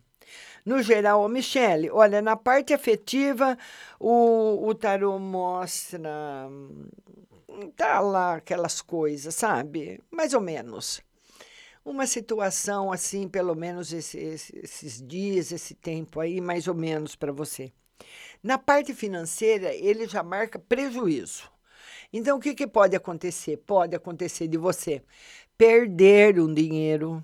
[0.66, 3.58] No geral, Michele, olha, na parte afetiva,
[3.98, 6.50] o, o tarô mostra.
[7.78, 10.02] Tá lá aquelas coisas, sabe?
[10.12, 11.02] Mais ou menos.
[11.84, 17.16] Uma situação assim, pelo menos esse, esse, esses dias, esse tempo aí, mais ou menos
[17.16, 17.72] para você.
[18.44, 21.50] Na parte financeira, ele já marca prejuízo.
[22.12, 23.58] Então, o que, que pode acontecer?
[23.58, 25.02] Pode acontecer de você
[25.58, 27.24] perder um dinheiro,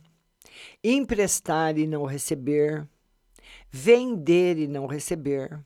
[0.84, 2.88] emprestar e não receber,
[3.72, 5.60] vender e não receber,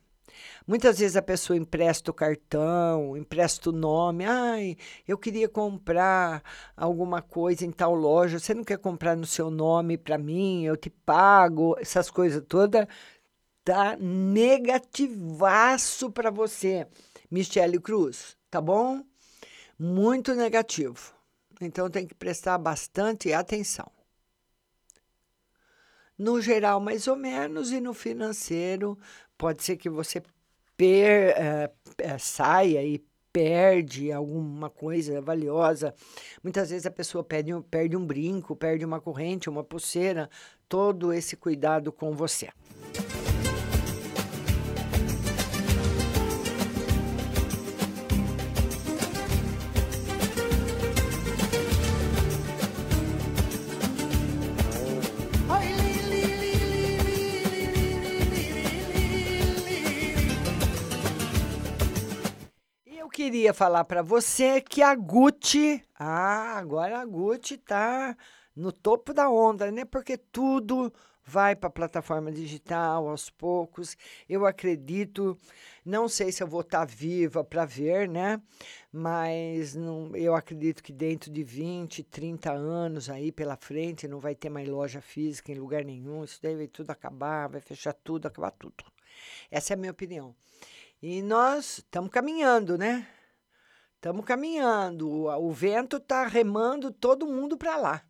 [0.67, 4.25] Muitas vezes a pessoa empresta o cartão, empresta o nome.
[4.25, 6.43] Ai, eu queria comprar
[6.75, 8.39] alguma coisa em tal loja.
[8.39, 10.63] Você não quer comprar no seu nome para mim?
[10.65, 11.75] Eu te pago.
[11.80, 12.86] Essas coisas todas.
[13.63, 15.30] Tá negativaço
[16.12, 16.88] para você,
[17.30, 18.38] Michele Cruz.
[18.49, 19.04] Tá bom?
[19.78, 21.13] Muito negativo.
[21.62, 23.91] Então tem que prestar bastante atenção.
[26.17, 28.99] No geral, mais ou menos, e no financeiro,
[29.39, 30.21] pode ser que você
[30.78, 35.95] per, é, saia e perde alguma coisa valiosa.
[36.43, 40.30] Muitas vezes a pessoa perde, perde um brinco, perde uma corrente, uma pulseira.
[40.67, 42.49] Todo esse cuidado com você.
[63.30, 68.18] Queria falar para você que a Gucci, ah, agora a Gucci tá
[68.56, 69.86] no topo da onda, né?
[69.86, 70.92] Porque tudo
[71.24, 73.96] vai para a plataforma digital aos poucos.
[74.28, 75.38] Eu acredito,
[75.86, 78.42] não sei se eu vou estar tá viva para ver, né?
[78.92, 84.34] Mas não, eu acredito que dentro de 20, 30 anos aí pela frente não vai
[84.34, 86.24] ter mais loja física em lugar nenhum.
[86.24, 88.84] Isso daí vai tudo acabar, vai fechar tudo, acabar tudo.
[89.52, 90.36] Essa é a minha opinião.
[91.00, 93.08] E nós estamos caminhando, né?
[94.00, 95.26] Estamos caminhando.
[95.26, 98.02] O vento está remando todo mundo para lá,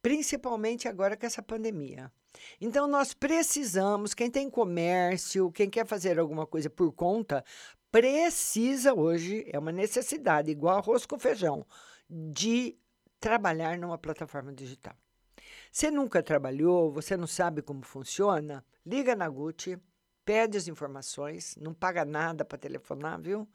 [0.00, 2.10] principalmente agora com essa pandemia.
[2.58, 7.44] Então, nós precisamos, quem tem comércio, quem quer fazer alguma coisa por conta,
[7.92, 11.66] precisa hoje, é uma necessidade, igual arroz com feijão,
[12.08, 12.78] de
[13.20, 14.94] trabalhar numa plataforma digital.
[15.70, 18.64] Você nunca trabalhou, você não sabe como funciona?
[18.86, 19.78] Liga na Gucci
[20.30, 23.48] pede as informações, não paga nada para telefonar, viu?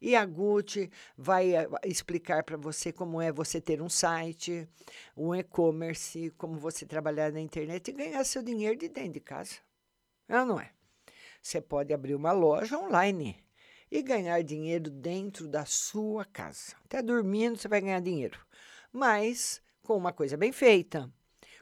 [0.00, 4.68] E a Gucci vai eh, explicar para você como é você ter um site,
[5.16, 9.54] um e-commerce, como você trabalhar na internet e ganhar seu dinheiro de dentro de casa.
[10.28, 10.72] É ou não é?
[11.40, 13.36] Você pode abrir uma loja online
[13.88, 16.74] e ganhar dinheiro dentro da sua casa.
[16.86, 18.40] Até dormindo você vai ganhar dinheiro.
[18.92, 21.08] Mas com uma coisa bem feita,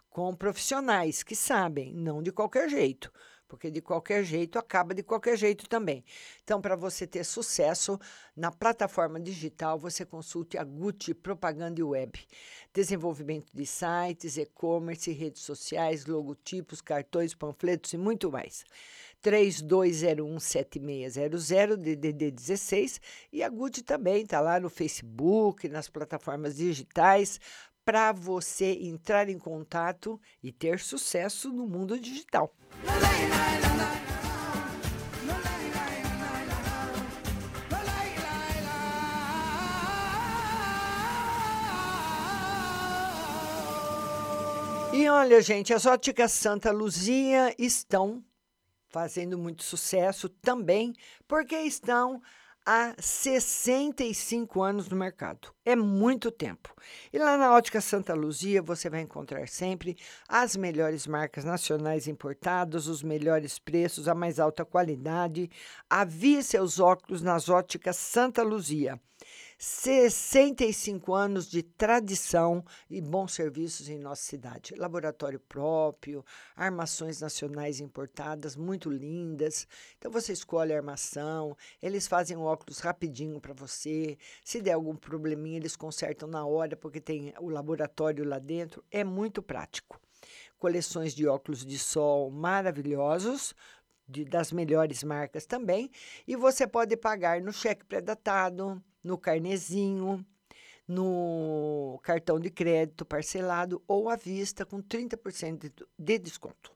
[0.09, 3.13] com profissionais que sabem, não de qualquer jeito
[3.55, 6.05] porque de qualquer jeito acaba de qualquer jeito também.
[6.43, 7.97] Então, para você ter sucesso
[8.37, 12.19] na plataforma digital, você consulte a Gucci Propaganda Web.
[12.73, 18.65] Desenvolvimento de sites, e-commerce, redes sociais, logotipos, cartões, panfletos e muito mais.
[19.23, 23.01] 32017600 DDD 16
[23.33, 27.39] e a Gucci também está lá no Facebook, nas plataformas digitais
[27.85, 32.53] para você entrar em contato e ter sucesso no mundo digital.
[44.93, 48.25] E olha, gente, as óticas Santa Luzia estão
[48.87, 50.95] fazendo muito sucesso também,
[51.27, 52.23] porque estão
[52.65, 55.49] há 65 anos no mercado.
[55.65, 56.75] É muito tempo.
[57.13, 59.97] E lá na Ótica Santa Luzia você vai encontrar sempre
[60.29, 65.51] as melhores marcas nacionais importadas, os melhores preços, a mais alta qualidade.
[65.89, 69.01] Avie seus óculos nas Óticas Santa Luzia.
[69.59, 74.75] 65 anos de tradição e bons serviços em nossa cidade.
[74.77, 76.25] Laboratório próprio,
[76.57, 79.67] armações nacionais importadas, muito lindas.
[79.99, 84.19] Então você escolhe a armação, eles fazem o óculos rapidinho para você.
[84.45, 88.85] Se der algum probleminha, eles consertam na hora, porque tem o laboratório lá dentro.
[88.91, 90.01] É muito prático.
[90.59, 93.55] Coleções de óculos de sol maravilhosos,
[94.09, 95.91] de, das melhores marcas também.
[96.27, 100.27] E você pode pagar no cheque pré-datado no carnezinho,
[100.89, 106.73] no cartão de crédito parcelado ou à vista com 30% de desconto.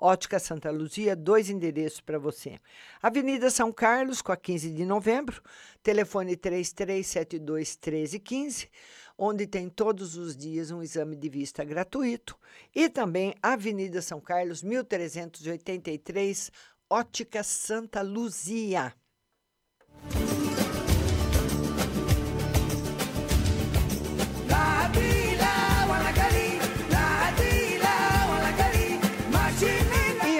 [0.00, 2.60] Ótica Santa Luzia, dois endereços para você.
[3.02, 5.42] Avenida São Carlos, com a 15 de novembro,
[5.82, 8.68] telefone 3372 1315,
[9.18, 12.38] onde tem todos os dias um exame de vista gratuito.
[12.72, 16.52] E também Avenida São Carlos, 1383,
[16.88, 18.94] Ótica Santa Luzia.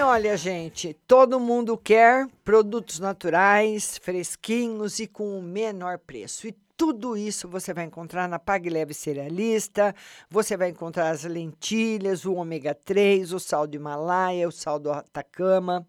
[0.08, 6.48] Olha, gente, todo mundo quer produtos naturais, fresquinhos e com o menor preço.
[6.48, 9.94] E tudo isso você vai encontrar na Pague Leve Cerealista.
[10.30, 14.90] Você vai encontrar as lentilhas, o ômega 3, o sal do Himalaia, o sal do
[14.90, 15.86] Atacama,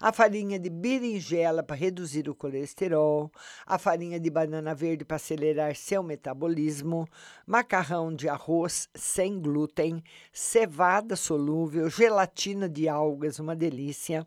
[0.00, 3.30] a farinha de berinjela para reduzir o colesterol,
[3.66, 7.06] a farinha de banana verde para acelerar seu metabolismo,
[7.46, 14.26] macarrão de arroz sem glúten, cevada solúvel, gelatina de algas, uma delícia,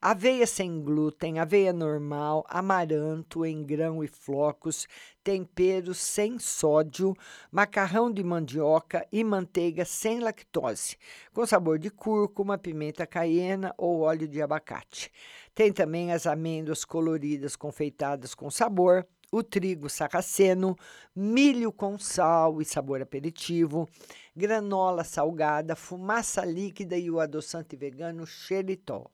[0.00, 4.88] aveia sem glúten, aveia normal, amaranto em grão e flocos,
[5.22, 7.14] temperos sem sódio,
[7.50, 10.96] macarrão de mandioca e manteiga sem lactose,
[11.32, 15.10] com sabor de cúrcuma, pimenta caiena ou óleo de abacate.
[15.54, 20.76] Tem também as amêndoas coloridas confeitadas com sabor, o trigo sarraceno,
[21.16, 23.88] milho com sal e sabor aperitivo,
[24.36, 29.10] granola salgada, fumaça líquida e o adoçante vegano xeritol.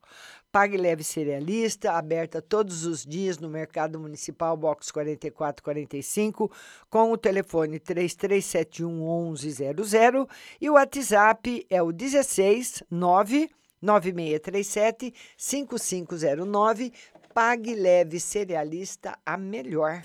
[0.51, 6.51] Pague Leve Cerealista, aberta todos os dias no Mercado Municipal, box 4445,
[6.89, 10.27] com o telefone 3371 1100
[10.59, 13.51] e o WhatsApp é o 16 9
[13.83, 16.93] 9637 5509.
[17.35, 20.03] Pague Leve Cerealista, a melhor.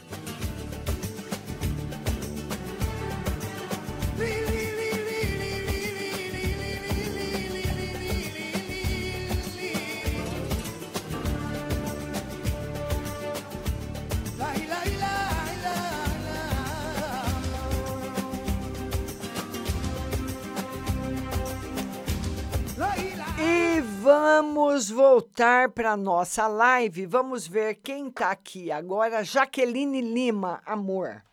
[24.04, 27.06] Vamos voltar para nossa live.
[27.06, 29.24] Vamos ver quem está aqui agora.
[29.24, 31.24] Jaqueline Lima, amor.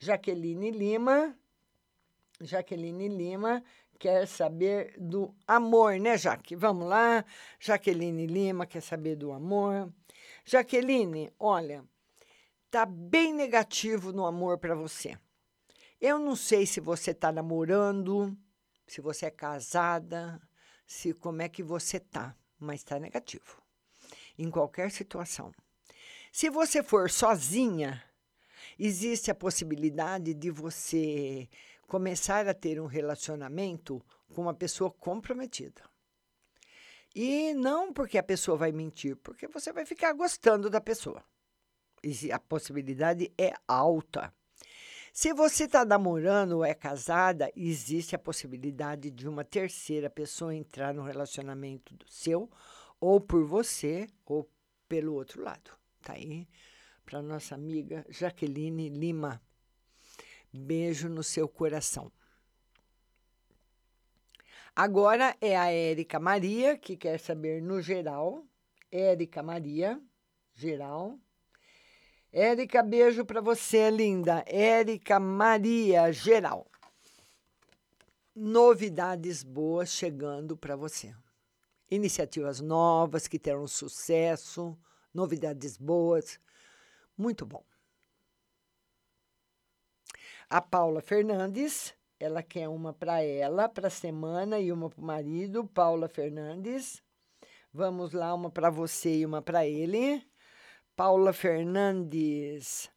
[0.00, 1.32] Jaqueline Lima.
[2.40, 3.62] Jaqueline Lima
[4.00, 6.56] quer saber do amor, né, Jaque?
[6.56, 7.24] Vamos lá.
[7.60, 9.88] Jaqueline Lima quer saber do amor.
[10.44, 11.84] Jaqueline, olha,
[12.68, 15.16] tá bem negativo no amor para você.
[16.00, 18.36] Eu não sei se você está namorando,
[18.88, 20.42] se você é casada,
[20.92, 23.62] se como é que você tá, mas está negativo.
[24.38, 25.50] Em qualquer situação.
[26.30, 28.04] Se você for sozinha,
[28.78, 31.48] existe a possibilidade de você
[31.88, 35.82] começar a ter um relacionamento com uma pessoa comprometida.
[37.14, 41.24] E não porque a pessoa vai mentir, porque você vai ficar gostando da pessoa.
[42.04, 44.32] E a possibilidade é alta.
[45.12, 50.94] Se você está namorando ou é casada, existe a possibilidade de uma terceira pessoa entrar
[50.94, 52.50] no relacionamento seu,
[52.98, 54.50] ou por você, ou
[54.88, 55.70] pelo outro lado.
[56.00, 56.48] Tá aí
[57.04, 59.38] para nossa amiga Jaqueline Lima.
[60.50, 62.10] Beijo no seu coração.
[64.74, 68.46] Agora é a Érica Maria, que quer saber no geral.
[68.90, 70.00] Érica Maria,
[70.54, 71.18] geral.
[72.32, 74.42] Érica, beijo para você, linda.
[74.46, 76.66] Érica Maria, geral.
[78.34, 81.14] Novidades boas chegando para você.
[81.90, 84.74] Iniciativas novas que terão sucesso,
[85.12, 86.40] novidades boas.
[87.18, 87.62] Muito bom.
[90.48, 95.04] A Paula Fernandes, ela quer uma para ela, para a semana, e uma para o
[95.04, 95.66] marido.
[95.66, 97.02] Paula Fernandes.
[97.70, 100.26] Vamos lá, uma para você e uma para ele.
[100.94, 102.90] Paula Fernandes.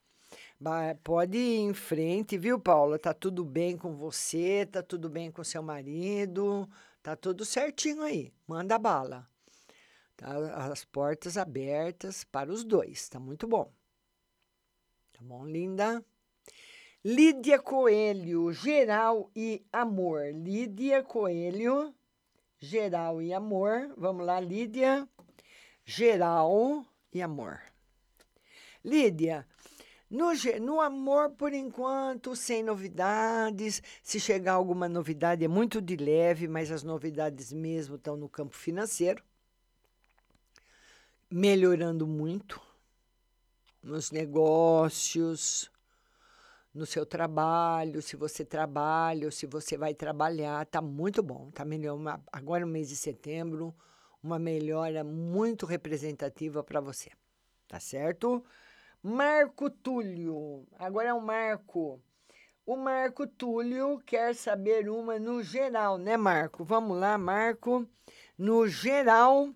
[1.03, 2.99] Pode ir em frente, viu, Paula?
[2.99, 6.69] Tá tudo bem com você, tá tudo bem com seu marido,
[7.01, 8.33] tá tudo certinho aí.
[8.47, 9.27] Manda bala.
[10.17, 10.27] Tá
[10.71, 13.71] as portas abertas para os dois, tá muito bom.
[15.13, 16.03] Tá bom, linda?
[17.03, 20.33] Lídia Coelho, geral e amor.
[20.33, 21.93] Lídia Coelho,
[22.57, 23.93] geral e amor.
[23.95, 25.07] Vamos lá, Lídia.
[25.85, 27.61] Geral e amor.
[28.85, 29.47] Lídia,
[30.07, 30.27] no,
[30.61, 33.81] no amor, por enquanto, sem novidades.
[34.03, 38.55] Se chegar alguma novidade, é muito de leve, mas as novidades mesmo estão no campo
[38.55, 39.23] financeiro.
[41.31, 42.61] Melhorando muito
[43.81, 45.71] nos negócios,
[46.71, 51.49] no seu trabalho, se você trabalha ou se você vai trabalhar, tá muito bom.
[51.49, 51.97] Tá melhor
[52.31, 53.73] agora no mês de setembro,
[54.21, 57.09] uma melhora muito representativa para você.
[57.67, 58.43] Tá certo?
[59.07, 60.65] Marco Túlio.
[60.79, 62.01] Agora é o Marco.
[62.65, 66.63] O Marco Túlio quer saber uma no geral, né, Marco?
[66.63, 67.87] Vamos lá, Marco.
[68.35, 69.53] No geral,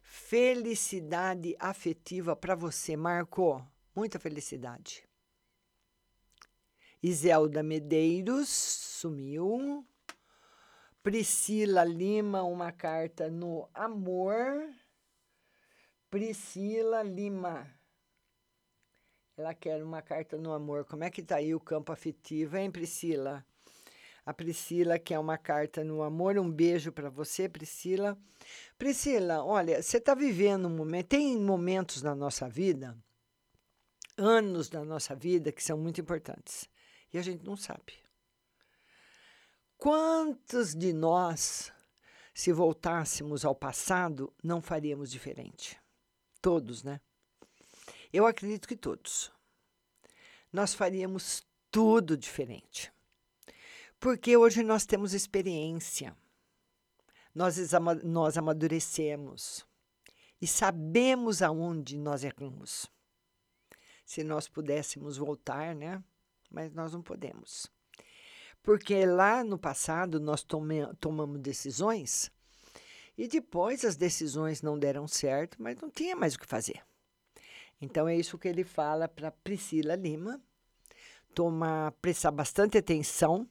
[0.00, 3.62] felicidade afetiva para você, Marco.
[3.94, 5.06] Muita felicidade.
[7.02, 9.86] Iselda Medeiros sumiu.
[11.02, 14.66] Priscila Lima, uma carta no amor.
[16.08, 17.77] Priscila Lima.
[19.38, 20.84] Ela quer uma carta no amor.
[20.84, 23.46] Como é que tá aí o campo afetivo, hein, Priscila?
[24.26, 26.36] A Priscila quer uma carta no amor.
[26.36, 28.18] Um beijo para você, Priscila.
[28.76, 31.10] Priscila, olha, você está vivendo um momento.
[31.10, 32.98] Tem momentos na nossa vida,
[34.16, 36.68] anos da nossa vida, que são muito importantes.
[37.12, 37.94] E a gente não sabe.
[39.76, 41.72] Quantos de nós,
[42.34, 45.80] se voltássemos ao passado, não faríamos diferente?
[46.42, 47.00] Todos, né?
[48.12, 49.30] Eu acredito que todos.
[50.52, 52.92] Nós faríamos tudo diferente.
[54.00, 56.16] Porque hoje nós temos experiência,
[57.34, 57.56] nós,
[58.04, 59.66] nós amadurecemos
[60.40, 62.86] e sabemos aonde nós erramos.
[64.04, 66.02] Se nós pudéssemos voltar, né?
[66.50, 67.66] Mas nós não podemos.
[68.62, 72.30] Porque lá no passado nós tome, tomamos decisões
[73.16, 76.82] e depois as decisões não deram certo, mas não tinha mais o que fazer.
[77.80, 80.40] Então é isso que ele fala para Priscila Lima,
[81.34, 83.48] tomar, prestar bastante atenção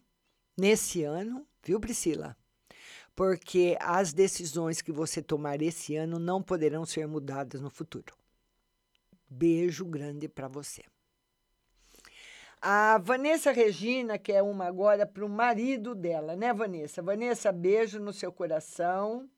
[0.57, 2.35] nesse ano, viu, Priscila?
[3.15, 8.13] Porque as decisões que você tomar esse ano não poderão ser mudadas no futuro.
[9.29, 10.83] Beijo grande para você.
[12.61, 17.01] A Vanessa Regina, que é uma agora para o marido dela, né, Vanessa?
[17.01, 19.29] Vanessa, beijo no seu coração.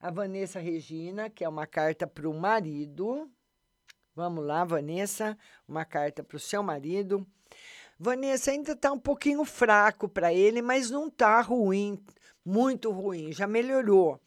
[0.00, 3.30] A Vanessa Regina, que é uma carta para o marido.
[4.18, 5.38] Vamos lá, Vanessa,
[5.68, 7.24] uma carta para o seu marido.
[7.96, 12.04] Vanessa ainda está um pouquinho fraco para ele, mas não está ruim,
[12.44, 14.20] muito ruim, já melhorou.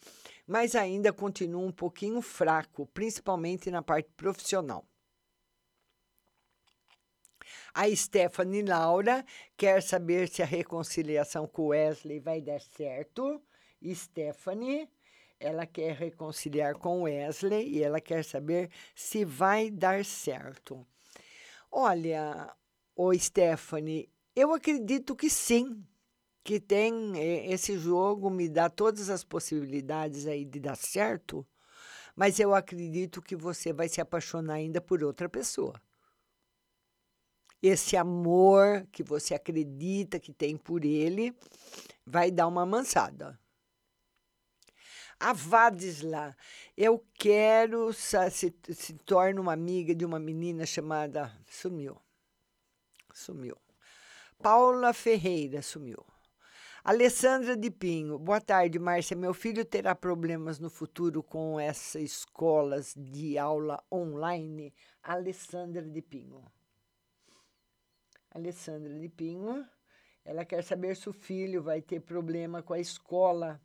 [0.47, 4.85] Mas ainda continua um pouquinho fraco, principalmente na parte profissional.
[7.73, 9.25] A Stephanie Laura
[9.57, 13.41] quer saber se a reconciliação com Wesley vai dar certo.
[13.93, 14.87] Stephanie,
[15.41, 20.85] ela quer reconciliar com Wesley e ela quer saber se vai dar certo.
[21.71, 22.55] Olha,
[22.95, 25.83] o Stephanie, eu acredito que sim,
[26.43, 31.45] que tem eh, esse jogo me dá todas as possibilidades aí de dar certo,
[32.15, 35.81] mas eu acredito que você vai se apaixonar ainda por outra pessoa.
[37.61, 41.35] Esse amor que você acredita que tem por ele
[42.05, 43.39] vai dar uma mansada.
[45.23, 46.35] A Vadisla,
[46.75, 51.31] eu quero se, se torne uma amiga de uma menina chamada.
[51.47, 51.95] Sumiu.
[53.13, 53.55] Sumiu.
[54.41, 56.03] Paula Ferreira sumiu.
[56.83, 58.17] Alessandra de Pinho.
[58.17, 59.15] Boa tarde, Márcia.
[59.15, 64.73] Meu filho terá problemas no futuro com essas escolas de aula online?
[65.03, 66.43] Alessandra de Pinho.
[68.31, 69.67] Alessandra de Pinho.
[70.25, 73.61] Ela quer saber se o filho vai ter problema com a escola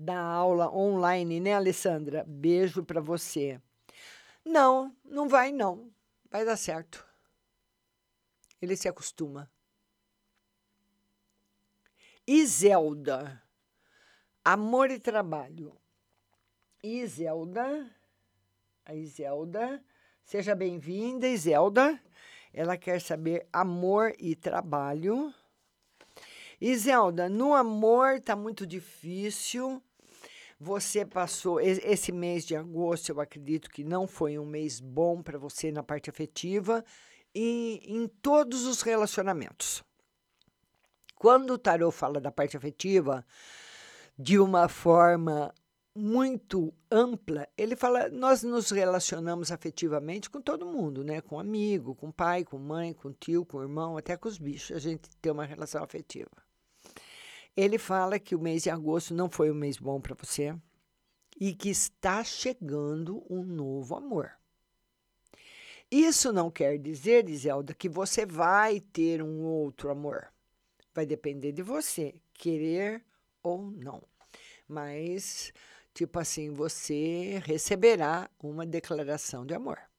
[0.00, 2.24] da aula online, né, Alessandra?
[2.26, 3.60] Beijo para você.
[4.42, 5.92] Não, não vai não.
[6.30, 7.06] Vai dar certo.
[8.62, 9.50] Ele se acostuma.
[12.26, 13.42] Iselda,
[14.42, 15.76] amor e trabalho.
[16.82, 17.94] Iselda,
[18.86, 19.84] a Iselda,
[20.24, 22.00] seja bem-vinda, Iselda.
[22.54, 25.34] Ela quer saber amor e trabalho.
[26.58, 29.82] Iselda, no amor está muito difícil.
[30.62, 35.38] Você passou esse mês de agosto, eu acredito que não foi um mês bom para
[35.38, 36.84] você na parte afetiva
[37.34, 39.82] e em todos os relacionamentos.
[41.14, 43.24] Quando o tarot fala da parte afetiva
[44.18, 45.50] de uma forma
[45.96, 51.22] muito ampla, ele fala nós nos relacionamos afetivamente com todo mundo, né?
[51.22, 54.76] Com amigo, com pai, com mãe, com tio, com irmão, até com os bichos.
[54.76, 56.49] A gente tem uma relação afetiva.
[57.56, 60.54] Ele fala que o mês de agosto não foi um mês bom para você
[61.38, 64.32] e que está chegando um novo amor.
[65.90, 70.32] Isso não quer dizer, Iselda, que você vai ter um outro amor.
[70.94, 73.04] Vai depender de você, querer
[73.42, 74.00] ou não.
[74.68, 75.52] Mas,
[75.92, 79.89] tipo assim, você receberá uma declaração de amor.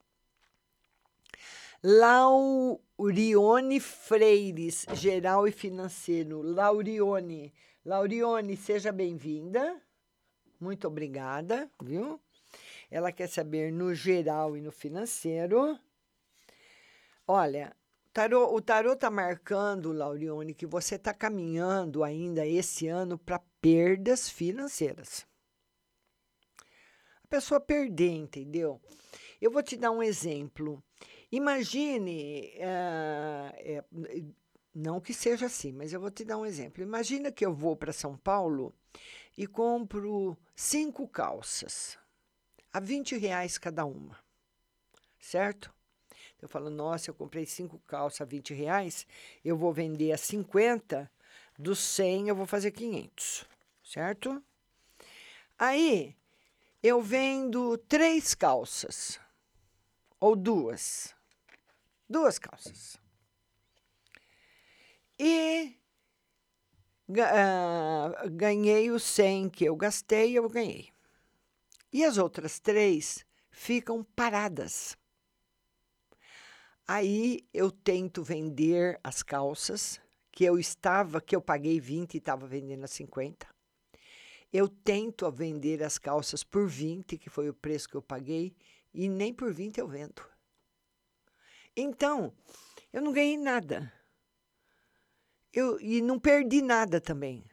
[1.84, 6.44] Laurione Freires, geral e financeiro.
[6.44, 7.52] Laurione,
[7.84, 9.82] Laurione, seja bem-vinda.
[10.60, 12.22] Muito obrigada, viu?
[12.92, 15.76] Ela quer saber no geral e no financeiro.
[17.28, 17.76] Olha,
[18.14, 24.30] tarô, o tarô está marcando, Laurione, que você está caminhando ainda esse ano para perdas
[24.30, 25.26] financeiras.
[27.24, 28.80] A pessoa perder, entendeu?
[29.42, 30.84] Eu vou te dar um exemplo.
[31.32, 33.84] Imagine, é,
[34.76, 36.84] não que seja assim, mas eu vou te dar um exemplo.
[36.84, 38.74] Imagina que eu vou para São Paulo
[39.38, 41.98] e compro cinco calças
[42.74, 44.18] a 20 reais cada uma,
[45.20, 45.74] certo?
[46.42, 49.06] Eu falo, nossa, eu comprei cinco calças a 20 reais,
[49.44, 51.10] eu vou vender a 50,
[51.58, 53.46] dos 100 eu vou fazer 500,
[53.84, 54.44] certo?
[55.58, 56.16] Aí,
[56.82, 59.20] eu vendo três calças,
[60.20, 61.16] ou duas,
[62.12, 62.98] duas calças.
[65.18, 65.78] E
[67.10, 70.90] uh, ganhei os 100 que eu gastei, eu ganhei.
[71.92, 74.98] E as outras três ficam paradas.
[76.88, 80.00] Aí eu tento vender as calças
[80.32, 83.48] que eu estava, que eu paguei 20 e estava vendendo a 50.
[84.52, 88.54] Eu tento vender as calças por 20, que foi o preço que eu paguei,
[88.94, 90.31] e nem por 20 eu vendo.
[91.76, 92.34] Então,
[92.92, 93.92] eu não ganhei nada.
[95.54, 97.44] Eu, e não perdi nada também.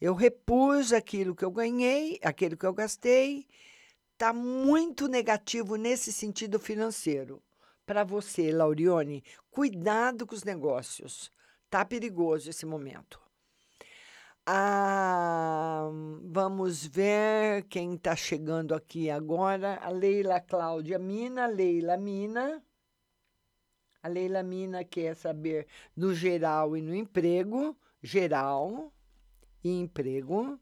[0.00, 3.46] Eu repus aquilo que eu ganhei, aquilo que eu gastei.
[4.12, 7.42] Está muito negativo nesse sentido financeiro.
[7.86, 11.32] Para você, Laurione, cuidado com os negócios.
[11.68, 13.20] Tá perigoso esse momento.
[14.44, 15.88] Ah,
[16.24, 19.78] vamos ver quem está chegando aqui agora.
[19.82, 21.46] A Leila Cláudia Mina.
[21.46, 22.62] Leila Mina.
[24.02, 27.76] A Leila Mina quer saber no geral e no emprego.
[28.02, 28.92] Geral
[29.62, 30.58] e emprego.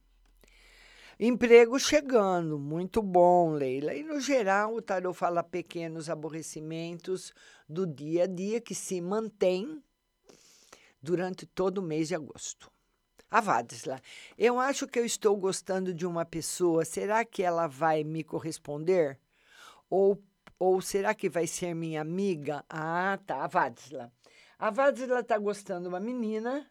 [1.18, 3.94] Emprego chegando, muito bom, Leila.
[3.94, 7.32] E no geral, o tarot fala pequenos aborrecimentos
[7.68, 9.82] do dia a dia que se mantém
[11.02, 12.70] durante todo o mês de agosto.
[13.30, 14.00] A Vadisla,
[14.36, 16.84] eu acho que eu estou gostando de uma pessoa.
[16.84, 19.18] Será que ela vai me corresponder?
[19.88, 20.20] Ou,
[20.60, 22.62] ou será que vai ser minha amiga?
[22.68, 24.12] Ah, tá, a Vadisla.
[24.58, 26.70] A Vadisla está gostando de uma menina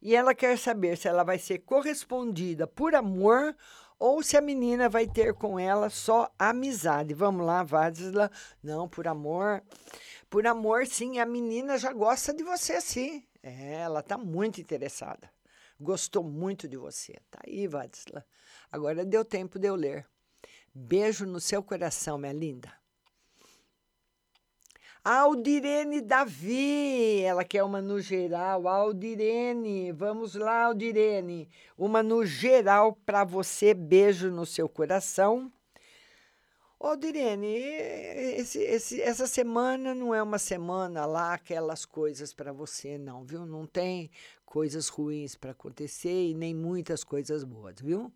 [0.00, 3.56] e ela quer saber se ela vai ser correspondida por amor
[3.98, 7.12] ou se a menina vai ter com ela só amizade.
[7.12, 8.30] Vamos lá, Vadisla.
[8.62, 9.62] Não, por amor.
[10.30, 13.26] Por amor, sim, a menina já gosta de você, sim.
[13.42, 15.28] É, ela está muito interessada.
[15.78, 17.18] Gostou muito de você.
[17.28, 18.24] Tá aí, Vadisla.
[18.70, 20.06] Agora deu tempo de eu ler.
[20.74, 22.72] Beijo no seu coração, minha linda.
[25.02, 28.68] Aldirene Davi, ela quer uma no geral.
[28.68, 31.48] Aldirene, vamos lá, Aldirene.
[31.76, 33.72] Uma no geral para você.
[33.72, 35.50] Beijo no seu coração.
[36.82, 42.96] Ô, Direne, esse, esse, essa semana não é uma semana lá, aquelas coisas para você,
[42.96, 43.44] não, viu?
[43.44, 44.10] Não tem
[44.46, 48.10] coisas ruins para acontecer e nem muitas coisas boas, viu?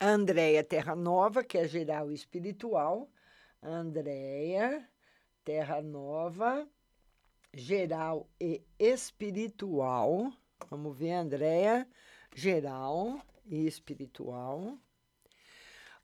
[0.00, 3.08] Andréia Terra Nova, que é geral espiritual.
[3.62, 4.86] Andréia
[5.42, 6.68] Terra Nova,
[7.54, 10.30] geral e espiritual.
[10.68, 11.88] Vamos ver, Andréia,
[12.34, 14.78] geral e espiritual.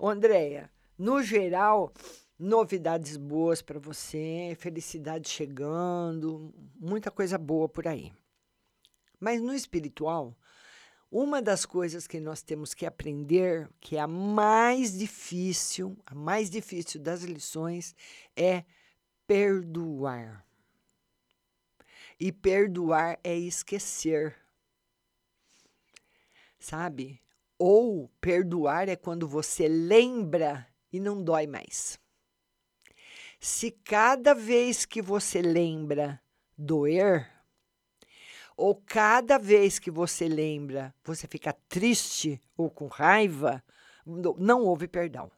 [0.01, 1.93] Andréia, no geral,
[2.39, 8.11] novidades boas para você, felicidade chegando, muita coisa boa por aí.
[9.21, 10.35] Mas no espiritual,
[11.13, 16.49] uma das coisas que nós temos que aprender, que é a mais difícil, a mais
[16.49, 17.95] difícil das lições,
[18.35, 18.65] é
[19.27, 20.43] perdoar.
[22.19, 24.35] E perdoar é esquecer.
[26.59, 27.21] Sabe?
[27.59, 32.01] Ou perdoar é quando você lembra e não dói mais.
[33.39, 36.23] Se cada vez que você lembra
[36.57, 37.32] doer,
[38.57, 43.63] ou cada vez que você lembra você fica triste ou com raiva,
[44.05, 45.31] não houve perdão.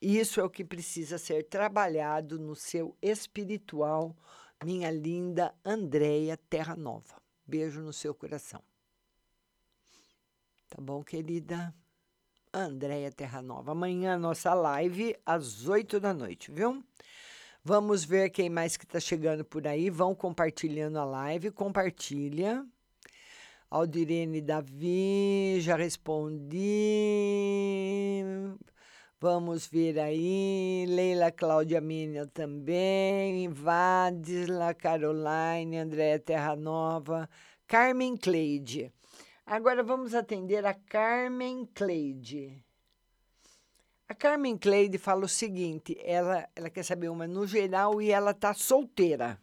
[0.00, 4.14] Isso é o que precisa ser trabalhado no seu espiritual,
[4.62, 7.20] minha linda Andréia Terra Nova.
[7.46, 8.62] Beijo no seu coração.
[10.68, 11.74] Tá bom, querida?
[12.52, 13.72] Andréia Terra Nova.
[13.72, 16.84] Amanhã nossa live às 8 da noite, viu?
[17.68, 19.90] Vamos ver quem mais que está chegando por aí.
[19.90, 21.50] Vão compartilhando a live.
[21.50, 22.64] Compartilha.
[23.68, 26.62] Aldirene Davi, já respondi.
[29.20, 30.86] Vamos ver aí.
[30.88, 33.48] Leila Cláudia Mina também.
[33.48, 37.28] Vadisla, Caroline, Andréia Terra Nova.
[37.66, 38.92] Carmen Cleide.
[39.44, 42.64] Agora vamos atender a Carmen Cleide.
[44.26, 48.52] Carmen Cleide fala o seguinte: ela, ela quer saber uma no geral e ela está
[48.52, 49.40] solteira.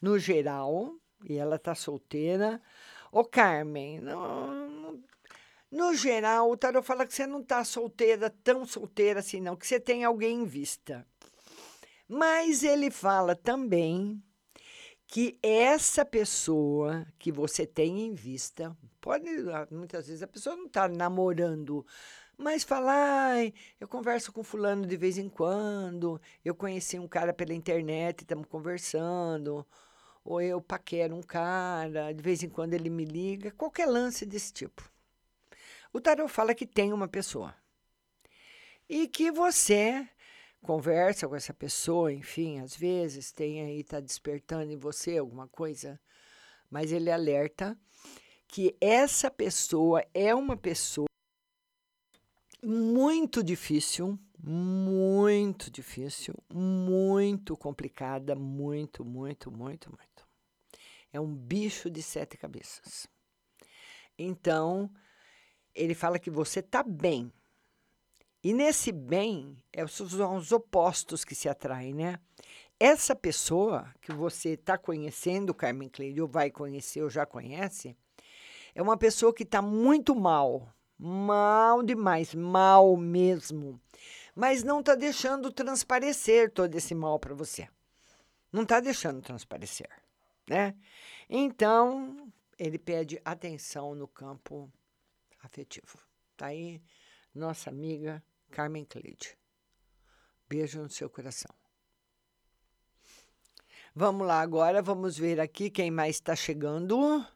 [0.00, 0.94] No geral,
[1.24, 2.62] e ela está solteira.
[3.10, 5.02] Ô, Carmen, no,
[5.68, 9.66] no, geral, o Tarot fala que você não está solteira, tão solteira assim, não, que
[9.66, 11.04] você tem alguém em vista.
[12.06, 14.22] Mas ele fala também
[15.08, 19.28] que essa pessoa que você tem em vista, pode,
[19.72, 21.84] muitas vezes a pessoa não está namorando,
[22.40, 27.34] Mas falar, "Ai, eu converso com fulano de vez em quando, eu conheci um cara
[27.34, 29.66] pela internet, estamos conversando,
[30.24, 34.52] ou eu paquero um cara, de vez em quando ele me liga, qualquer lance desse
[34.52, 34.88] tipo.
[35.92, 37.52] O tarot fala que tem uma pessoa
[38.88, 40.08] e que você
[40.62, 46.00] conversa com essa pessoa, enfim, às vezes tem aí está despertando em você alguma coisa,
[46.70, 47.76] mas ele alerta
[48.46, 51.07] que essa pessoa é uma pessoa
[52.62, 60.28] muito difícil, muito difícil, muito complicada, muito, muito, muito, muito.
[61.12, 63.08] É um bicho de sete cabeças.
[64.18, 64.90] Então,
[65.74, 67.32] ele fala que você está bem.
[68.42, 72.18] E nesse bem, é, são os opostos que se atraem, né?
[72.78, 77.96] Essa pessoa que você está conhecendo, Carmen Cleide, ou vai conhecer, ou já conhece,
[78.74, 83.80] é uma pessoa que está muito mal, mal demais, mal mesmo.
[84.34, 87.68] Mas não está deixando transparecer todo esse mal para você.
[88.52, 89.90] Não está deixando transparecer,
[90.48, 90.74] né?
[91.28, 94.72] Então, ele pede atenção no campo
[95.42, 95.98] afetivo.
[96.36, 96.80] Tá aí
[97.34, 99.36] nossa amiga Carmen Cleide.
[100.48, 101.54] Beijo no seu coração.
[103.94, 107.26] Vamos lá agora, vamos ver aqui quem mais está chegando.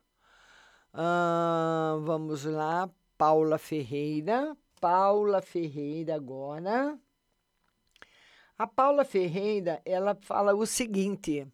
[0.93, 2.89] Vamos lá,
[3.23, 4.57] Paula Ferreira.
[4.81, 6.99] Paula Ferreira agora.
[8.59, 11.47] A Paula Ferreira, ela fala o seguinte: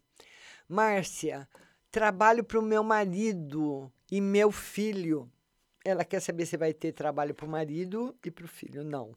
[0.67, 1.47] Márcia,
[1.91, 5.31] trabalho para o meu marido e meu filho.
[5.85, 8.83] Ela quer saber se vai ter trabalho para o marido e para o filho.
[8.83, 9.15] Não.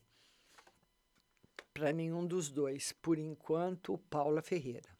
[1.73, 2.93] Para nenhum dos dois.
[3.01, 4.91] Por enquanto, Paula Ferreira.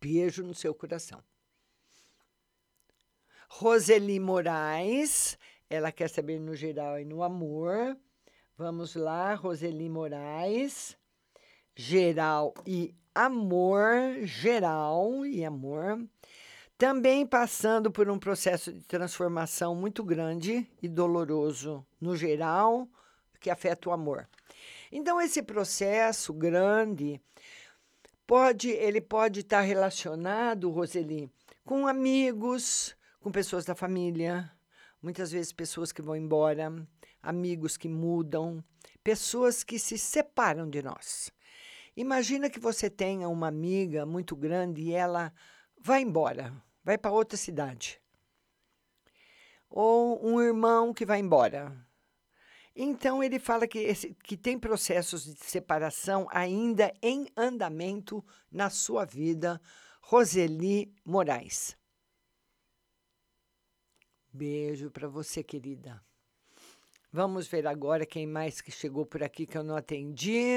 [0.00, 1.20] Beijo no seu coração.
[3.48, 5.36] Roseli Moraes,
[5.68, 7.96] ela quer saber no geral e no amor.
[8.56, 10.96] Vamos lá, Roseli Moraes.
[11.74, 13.92] Geral e amor,
[14.22, 16.04] geral e amor.
[16.76, 22.88] Também passando por um processo de transformação muito grande e doloroso no geral,
[23.40, 24.28] que afeta o amor.
[24.90, 27.20] Então esse processo grande
[28.26, 31.30] pode, ele pode estar relacionado, Roseli,
[31.64, 34.50] com amigos, com pessoas da família,
[35.04, 36.72] muitas vezes pessoas que vão embora,
[37.22, 38.64] amigos que mudam,
[39.04, 41.30] pessoas que se separam de nós.
[41.94, 45.30] Imagina que você tenha uma amiga muito grande e ela
[45.78, 48.00] vai embora, vai para outra cidade.
[49.68, 51.76] Ou um irmão que vai embora.
[52.74, 59.04] Então ele fala que, esse, que tem processos de separação ainda em andamento na sua
[59.04, 59.60] vida,
[60.00, 61.76] Roseli Moraes.
[64.36, 66.02] Beijo para você, querida.
[67.12, 70.50] Vamos ver agora quem mais que chegou por aqui que eu não atendi.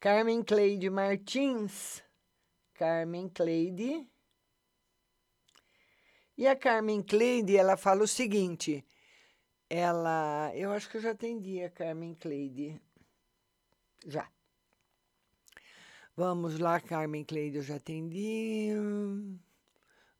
[0.00, 2.02] Carmen Cleide Martins.
[2.74, 4.10] Carmen Cleide.
[6.36, 8.84] E a Carmen Cleide, ela fala o seguinte:
[9.70, 12.82] ela, eu acho que eu já atendi a Carmen Cleide.
[14.04, 14.28] Já.
[16.16, 18.70] Vamos lá, Carmen Cleide, eu já atendi.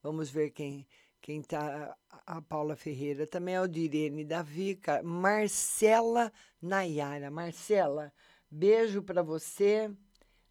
[0.00, 0.86] Vamos ver quem
[1.28, 1.94] quem tá
[2.26, 7.30] a Paula Ferreira também é o Direne Davi, Marcela Nayara.
[7.30, 8.10] Marcela,
[8.50, 9.90] beijo para você.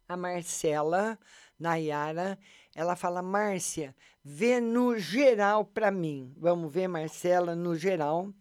[0.08, 1.18] A Marcela
[1.58, 2.38] Nayara,
[2.76, 6.32] ela fala: "Márcia, vê no geral para mim".
[6.36, 8.32] Vamos ver Marcela no geral.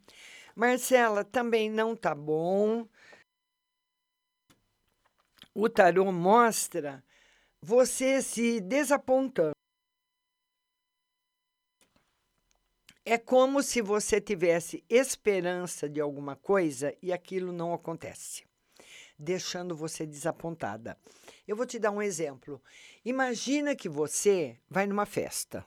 [0.55, 2.87] Marcela, também não tá bom.
[5.55, 7.03] O tarô mostra
[7.59, 9.56] você se desapontando.
[13.09, 18.43] É como se você tivesse esperança de alguma coisa e aquilo não acontece,
[19.17, 20.97] deixando você desapontada.
[21.47, 22.61] Eu vou te dar um exemplo.
[23.05, 25.65] Imagina que você vai numa festa,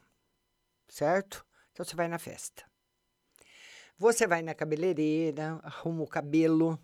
[0.86, 1.42] certo?
[1.72, 2.62] Então você vai na festa.
[3.96, 6.78] Você vai na cabeleireira, arruma o cabelo.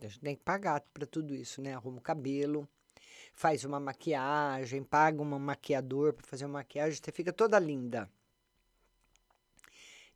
[0.00, 1.74] A gente tem que pagar para tudo isso, né?
[1.74, 2.68] Arruma o cabelo,
[3.34, 8.08] faz uma maquiagem, paga um maquiador para fazer uma maquiagem, você fica toda linda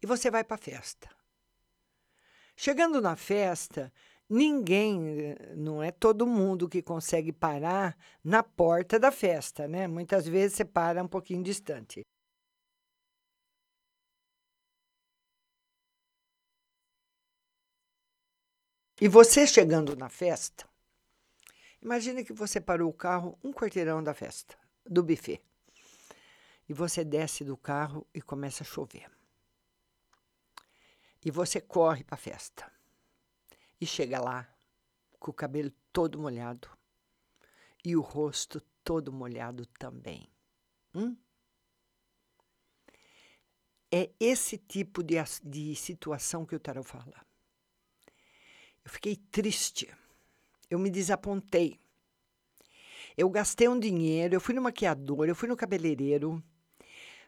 [0.02, 1.08] e você vai para a festa.
[2.56, 3.92] Chegando na festa,
[4.28, 9.86] ninguém, não é todo mundo que consegue parar na porta da festa, né?
[9.88, 12.06] Muitas vezes você para um pouquinho distante.
[19.00, 20.68] E você chegando na festa,
[21.80, 25.40] imagine que você parou o carro um quarteirão da festa, do buffet.
[26.68, 29.19] E você desce do carro e começa a chover
[31.24, 32.70] e você corre para a festa.
[33.80, 34.46] e chega lá
[35.18, 36.68] com o cabelo todo molhado
[37.84, 40.28] e o rosto todo molhado também.
[40.94, 41.16] Hum?
[43.92, 47.26] É esse tipo de, de situação que o tarot fala.
[48.84, 49.92] Eu fiquei triste,
[50.68, 51.80] eu me desapontei.
[53.16, 56.42] Eu gastei um dinheiro, eu fui no maquiador, eu fui no cabeleireiro,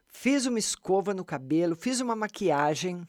[0.07, 3.07] fiz uma escova no cabelo, fiz uma maquiagem.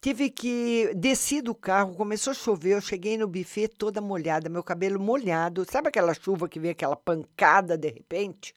[0.00, 4.62] Tive que desci do carro, começou a chover, eu cheguei no buffet toda molhada, meu
[4.62, 5.64] cabelo molhado.
[5.70, 8.54] Sabe aquela chuva que vem aquela pancada de repente?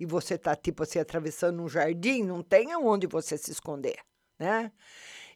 [0.00, 3.98] E você tá tipo assim atravessando um jardim, não tem aonde você se esconder,
[4.38, 4.72] né?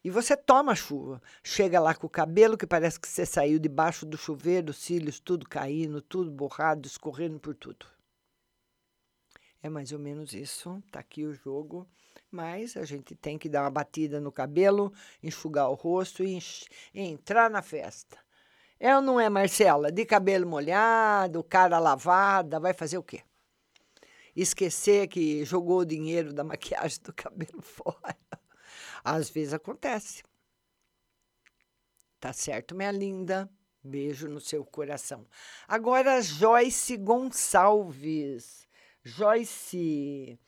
[0.05, 1.23] E você toma chuva.
[1.45, 5.49] Chega lá com o cabelo que parece que você saiu debaixo do chuveiro, cílios tudo
[5.49, 7.87] caindo, tudo borrado, escorrendo por tudo.
[9.63, 10.83] É mais ou menos isso.
[10.91, 11.87] Tá aqui o jogo.
[12.31, 14.93] Mas a gente tem que dar uma batida no cabelo,
[15.23, 16.41] enxugar o rosto e
[16.95, 18.19] entrar na festa.
[18.81, 19.93] É ou não é, Marcela?
[19.93, 23.23] De cabelo molhado, cara lavada, vai fazer o quê?
[24.35, 28.17] Esquecer que jogou o dinheiro da maquiagem do cabelo fora.
[29.05, 30.23] Às vezes acontece.
[32.19, 33.49] Tá certo, minha linda?
[33.85, 35.27] Beijo no seu coração.
[35.69, 38.67] Agora, Joyce Gonçalves.
[39.05, 40.39] Joyce.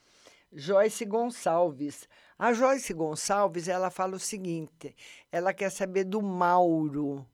[0.52, 2.08] Joyce Gonçalves.
[2.38, 4.94] A Joyce Gonçalves, ela fala o seguinte:
[5.30, 7.26] ela quer saber do Mauro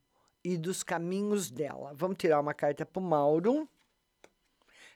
[0.42, 1.92] e dos caminhos dela.
[1.94, 3.68] Vamos tirar uma carta para o Mauro.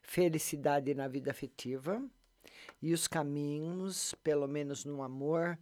[0.03, 2.03] Felicidade na vida afetiva.
[2.81, 5.59] E os caminhos, pelo menos no amor,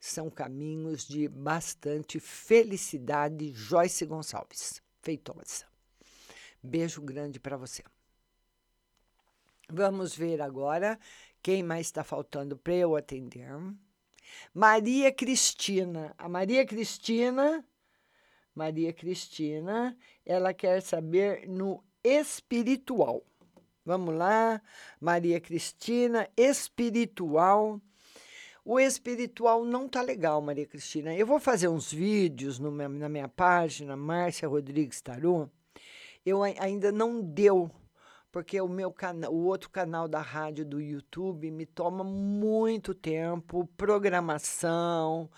[0.00, 3.52] são caminhos de bastante felicidade.
[3.52, 5.66] Joyce Gonçalves, feitosa.
[6.62, 7.82] Beijo grande para você.
[9.70, 10.98] Vamos ver agora
[11.42, 13.46] quem mais está faltando para eu atender.
[14.54, 16.14] Maria Cristina.
[16.16, 17.62] A Maria Cristina,
[18.54, 19.94] Maria Cristina,
[20.24, 23.22] ela quer saber no espiritual.
[23.84, 24.60] Vamos lá,
[24.98, 27.78] Maria Cristina, espiritual.
[28.64, 31.14] O espiritual não tá legal, Maria Cristina.
[31.14, 35.50] Eu vou fazer uns vídeos no, na minha página, Márcia Rodrigues Taru.
[36.24, 37.70] Eu ainda não deu,
[38.38, 43.68] porque o meu canal, o outro canal da rádio do YouTube me toma muito tempo,
[43.76, 45.28] programação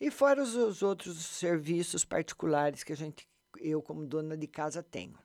[0.00, 3.28] e fora os, os outros serviços particulares que a gente,
[3.60, 5.16] eu como dona de casa tenho.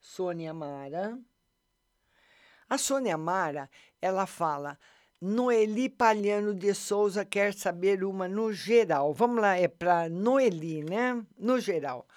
[0.00, 1.16] Sônia Mara.
[2.68, 3.70] A Sônia Mara,
[4.02, 4.76] ela fala,
[5.20, 9.14] Noeli Palhano de Souza quer saber uma no geral.
[9.14, 11.24] Vamos lá, é para Noeli, né?
[11.38, 12.08] No geral.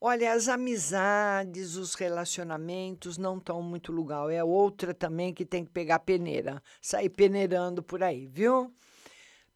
[0.00, 4.30] Olha, as amizades, os relacionamentos não estão muito legal.
[4.30, 8.72] É outra também que tem que pegar peneira, sair peneirando por aí, viu?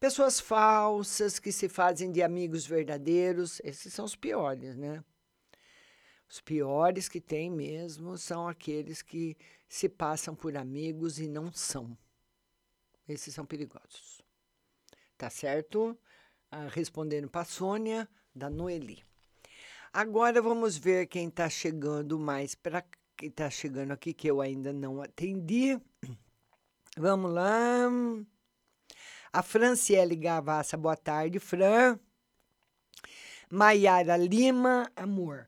[0.03, 5.01] Pessoas falsas que se fazem de amigos verdadeiros, esses são os piores, né?
[6.29, 11.97] Os piores que tem mesmo são aqueles que se passam por amigos e não são.
[13.07, 14.21] Esses são perigosos.
[15.17, 15.97] Tá certo?
[16.51, 19.01] Ah, respondendo para Sônia, da Noeli.
[19.93, 22.83] Agora vamos ver quem está chegando mais para
[23.15, 25.79] quem está chegando aqui, que eu ainda não atendi.
[26.97, 27.89] Vamos lá.
[29.35, 31.97] A Franciele Gavassa, boa tarde, Fran.
[33.49, 35.47] Maiara Lima, amor.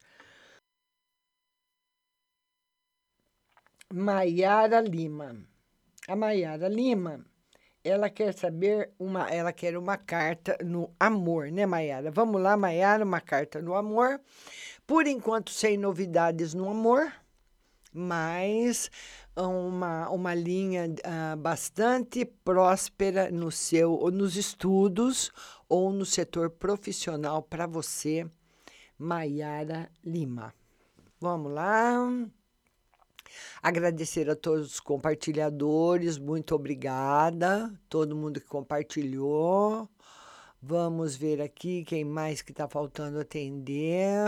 [3.93, 5.35] Maiara Lima.
[6.07, 7.23] A Maiara Lima,
[7.83, 12.09] ela quer saber uma, ela quer uma carta no amor, né, Maiara?
[12.09, 14.19] Vamos lá, Maiara, uma carta no amor.
[14.87, 17.13] Por enquanto sem novidades no amor,
[17.95, 18.91] mas
[19.35, 25.31] uma, uma linha uh, bastante próspera no seu nos estudos
[25.69, 28.29] ou no setor profissional para você,
[28.97, 30.53] Maiara Lima.
[31.19, 32.07] Vamos lá.
[33.61, 39.89] Agradecer a todos os compartilhadores, muito obrigada, todo mundo que compartilhou.
[40.61, 44.27] Vamos ver aqui quem mais que está faltando atender.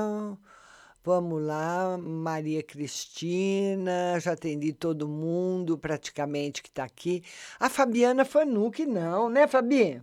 [1.08, 7.24] Vamos lá, Maria Cristina, já atendi todo mundo praticamente que está aqui.
[7.58, 10.02] A Fabiana Fanuc, não, né, Fabi?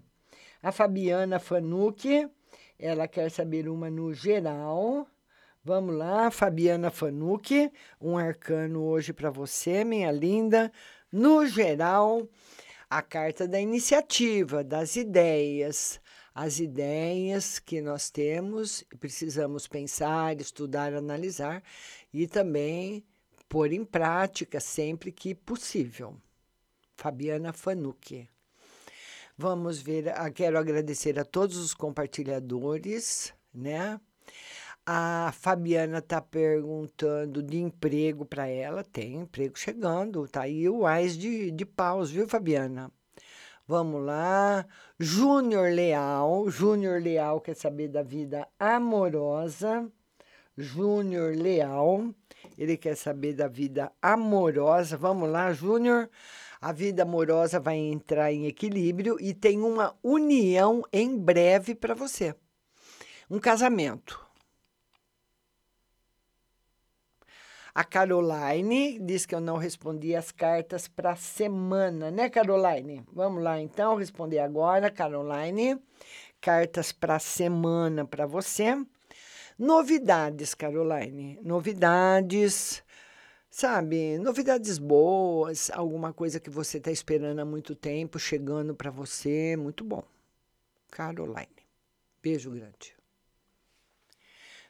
[0.63, 2.27] A Fabiana Fanuc,
[2.79, 5.07] ela quer saber uma no geral.
[5.63, 10.73] Vamos lá, Fabiana Fanuc, um arcano hoje para você, minha linda.
[11.13, 12.27] No geral,
[12.89, 16.01] a carta da iniciativa, das ideias
[16.35, 21.63] as ideias que nós temos, precisamos pensar, estudar, analisar
[22.13, 23.05] e também
[23.49, 26.17] pôr em prática sempre que possível.
[26.97, 28.29] Fabiana Fanucchi.
[29.39, 34.01] Vamos ver, ah, quero agradecer a todos os compartilhadores, né?
[34.87, 38.85] A Fabiana está perguntando de emprego para ela.
[38.85, 42.93] Tem emprego chegando, tá aí o AIS de, de paus, viu, Fabiana?
[43.67, 44.67] Vamos lá.
[44.99, 46.51] Júnior Leal.
[46.51, 49.91] Júnior Leal quer saber da vida amorosa.
[50.57, 52.15] Júnior Leal.
[52.59, 54.97] Ele quer saber da vida amorosa.
[54.97, 56.11] Vamos lá, Júnior.
[56.61, 62.35] A vida amorosa vai entrar em equilíbrio e tem uma união em breve para você.
[63.31, 64.24] Um casamento.
[67.75, 73.05] A Caroline diz que eu não respondi as cartas para a semana, né, Caroline?
[73.13, 75.83] Vamos lá, então, responder agora, Caroline.
[76.41, 78.77] Cartas para a semana para você.
[79.59, 81.41] Novidades, Caroline.
[81.43, 82.81] Novidades,
[83.51, 84.19] sabe?
[84.19, 89.57] Novidades boas, alguma coisa que você está esperando há muito tempo chegando para você.
[89.57, 90.05] Muito bom.
[90.93, 91.49] Caroline.
[92.23, 92.94] Beijo grande.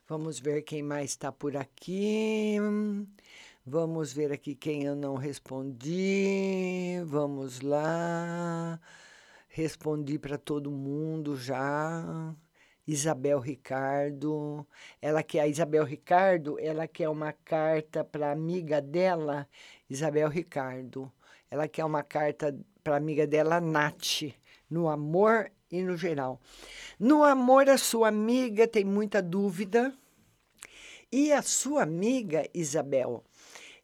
[0.06, 2.58] Vamos ver quem mais está por aqui.
[3.64, 7.00] Vamos ver aqui quem eu não respondi.
[7.06, 8.78] Vamos lá.
[9.48, 12.36] Respondi para todo mundo já.
[12.86, 14.66] Isabel Ricardo.
[15.00, 19.48] Ela quer a Isabel Ricardo, ela quer uma carta para amiga dela,
[19.88, 21.10] Isabel Ricardo.
[21.50, 24.34] Ela quer uma carta para amiga dela, Nath,
[24.68, 26.40] no amor e no geral.
[26.98, 29.92] No amor, a sua amiga tem muita dúvida.
[31.10, 33.22] E a sua amiga, Isabel,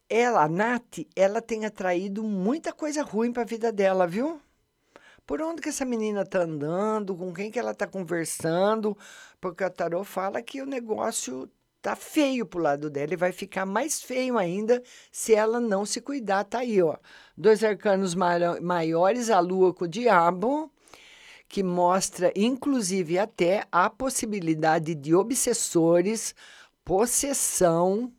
[0.09, 4.41] ela, a Nath, ela tem atraído muita coisa ruim para a vida dela, viu?
[5.25, 8.97] Por onde que essa menina tá andando, com quem que ela tá conversando,
[9.39, 11.49] porque a Tarô fala que o negócio
[11.81, 16.01] tá feio pro lado dela e vai ficar mais feio ainda se ela não se
[16.01, 16.43] cuidar.
[16.43, 16.97] Tá aí, ó.
[17.37, 20.71] Dois arcanos maiores, a lua com o diabo,
[21.51, 26.33] que mostra, inclusive, até a possibilidade de obsessores,
[26.85, 28.09] possessão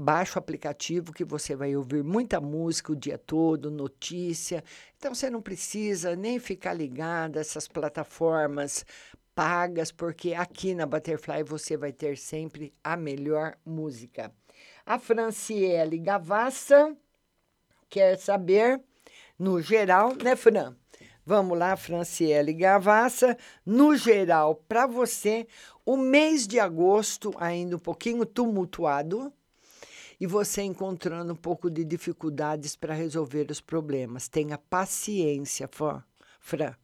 [0.00, 4.62] baixa o aplicativo que você vai ouvir muita música o dia todo, notícia.
[4.96, 8.86] Então você não precisa nem ficar ligado a essas plataformas
[9.34, 14.32] pagas, porque aqui na Butterfly você vai ter sempre a melhor música.
[14.86, 16.96] A Franciele Gavassa
[17.90, 18.80] quer saber,
[19.36, 20.76] no geral, né, Fran?
[21.26, 23.36] Vamos lá, Franciele Gavassa.
[23.66, 25.46] No geral, para você,
[25.84, 29.32] o mês de agosto ainda um pouquinho tumultuado
[30.20, 34.28] e você encontrando um pouco de dificuldades para resolver os problemas.
[34.28, 35.68] Tenha paciência.
[36.40, 36.74] Fran,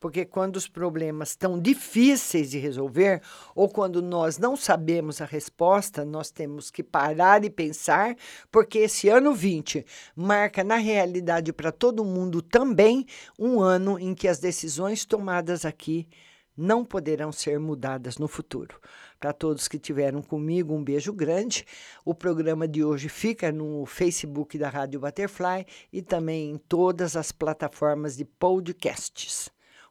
[0.00, 3.22] porque quando os problemas estão difíceis de resolver
[3.54, 8.16] ou quando nós não sabemos a resposta, nós temos que parar e pensar,
[8.50, 9.84] porque esse ano 20
[10.16, 13.06] marca na realidade para todo mundo também
[13.38, 16.08] um ano em que as decisões tomadas aqui
[16.56, 18.80] não poderão ser mudadas no futuro.
[19.18, 21.64] Para todos que tiveram comigo, um beijo grande.
[22.04, 27.32] O programa de hoje fica no Facebook da Rádio Butterfly e também em todas as
[27.32, 29.48] plataformas de podcasts.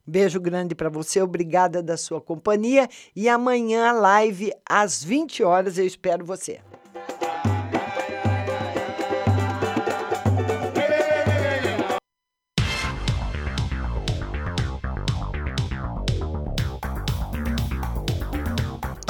[0.07, 5.77] Um beijo grande para você, obrigada da sua companhia e amanhã live às 20 horas
[5.77, 6.59] eu espero você.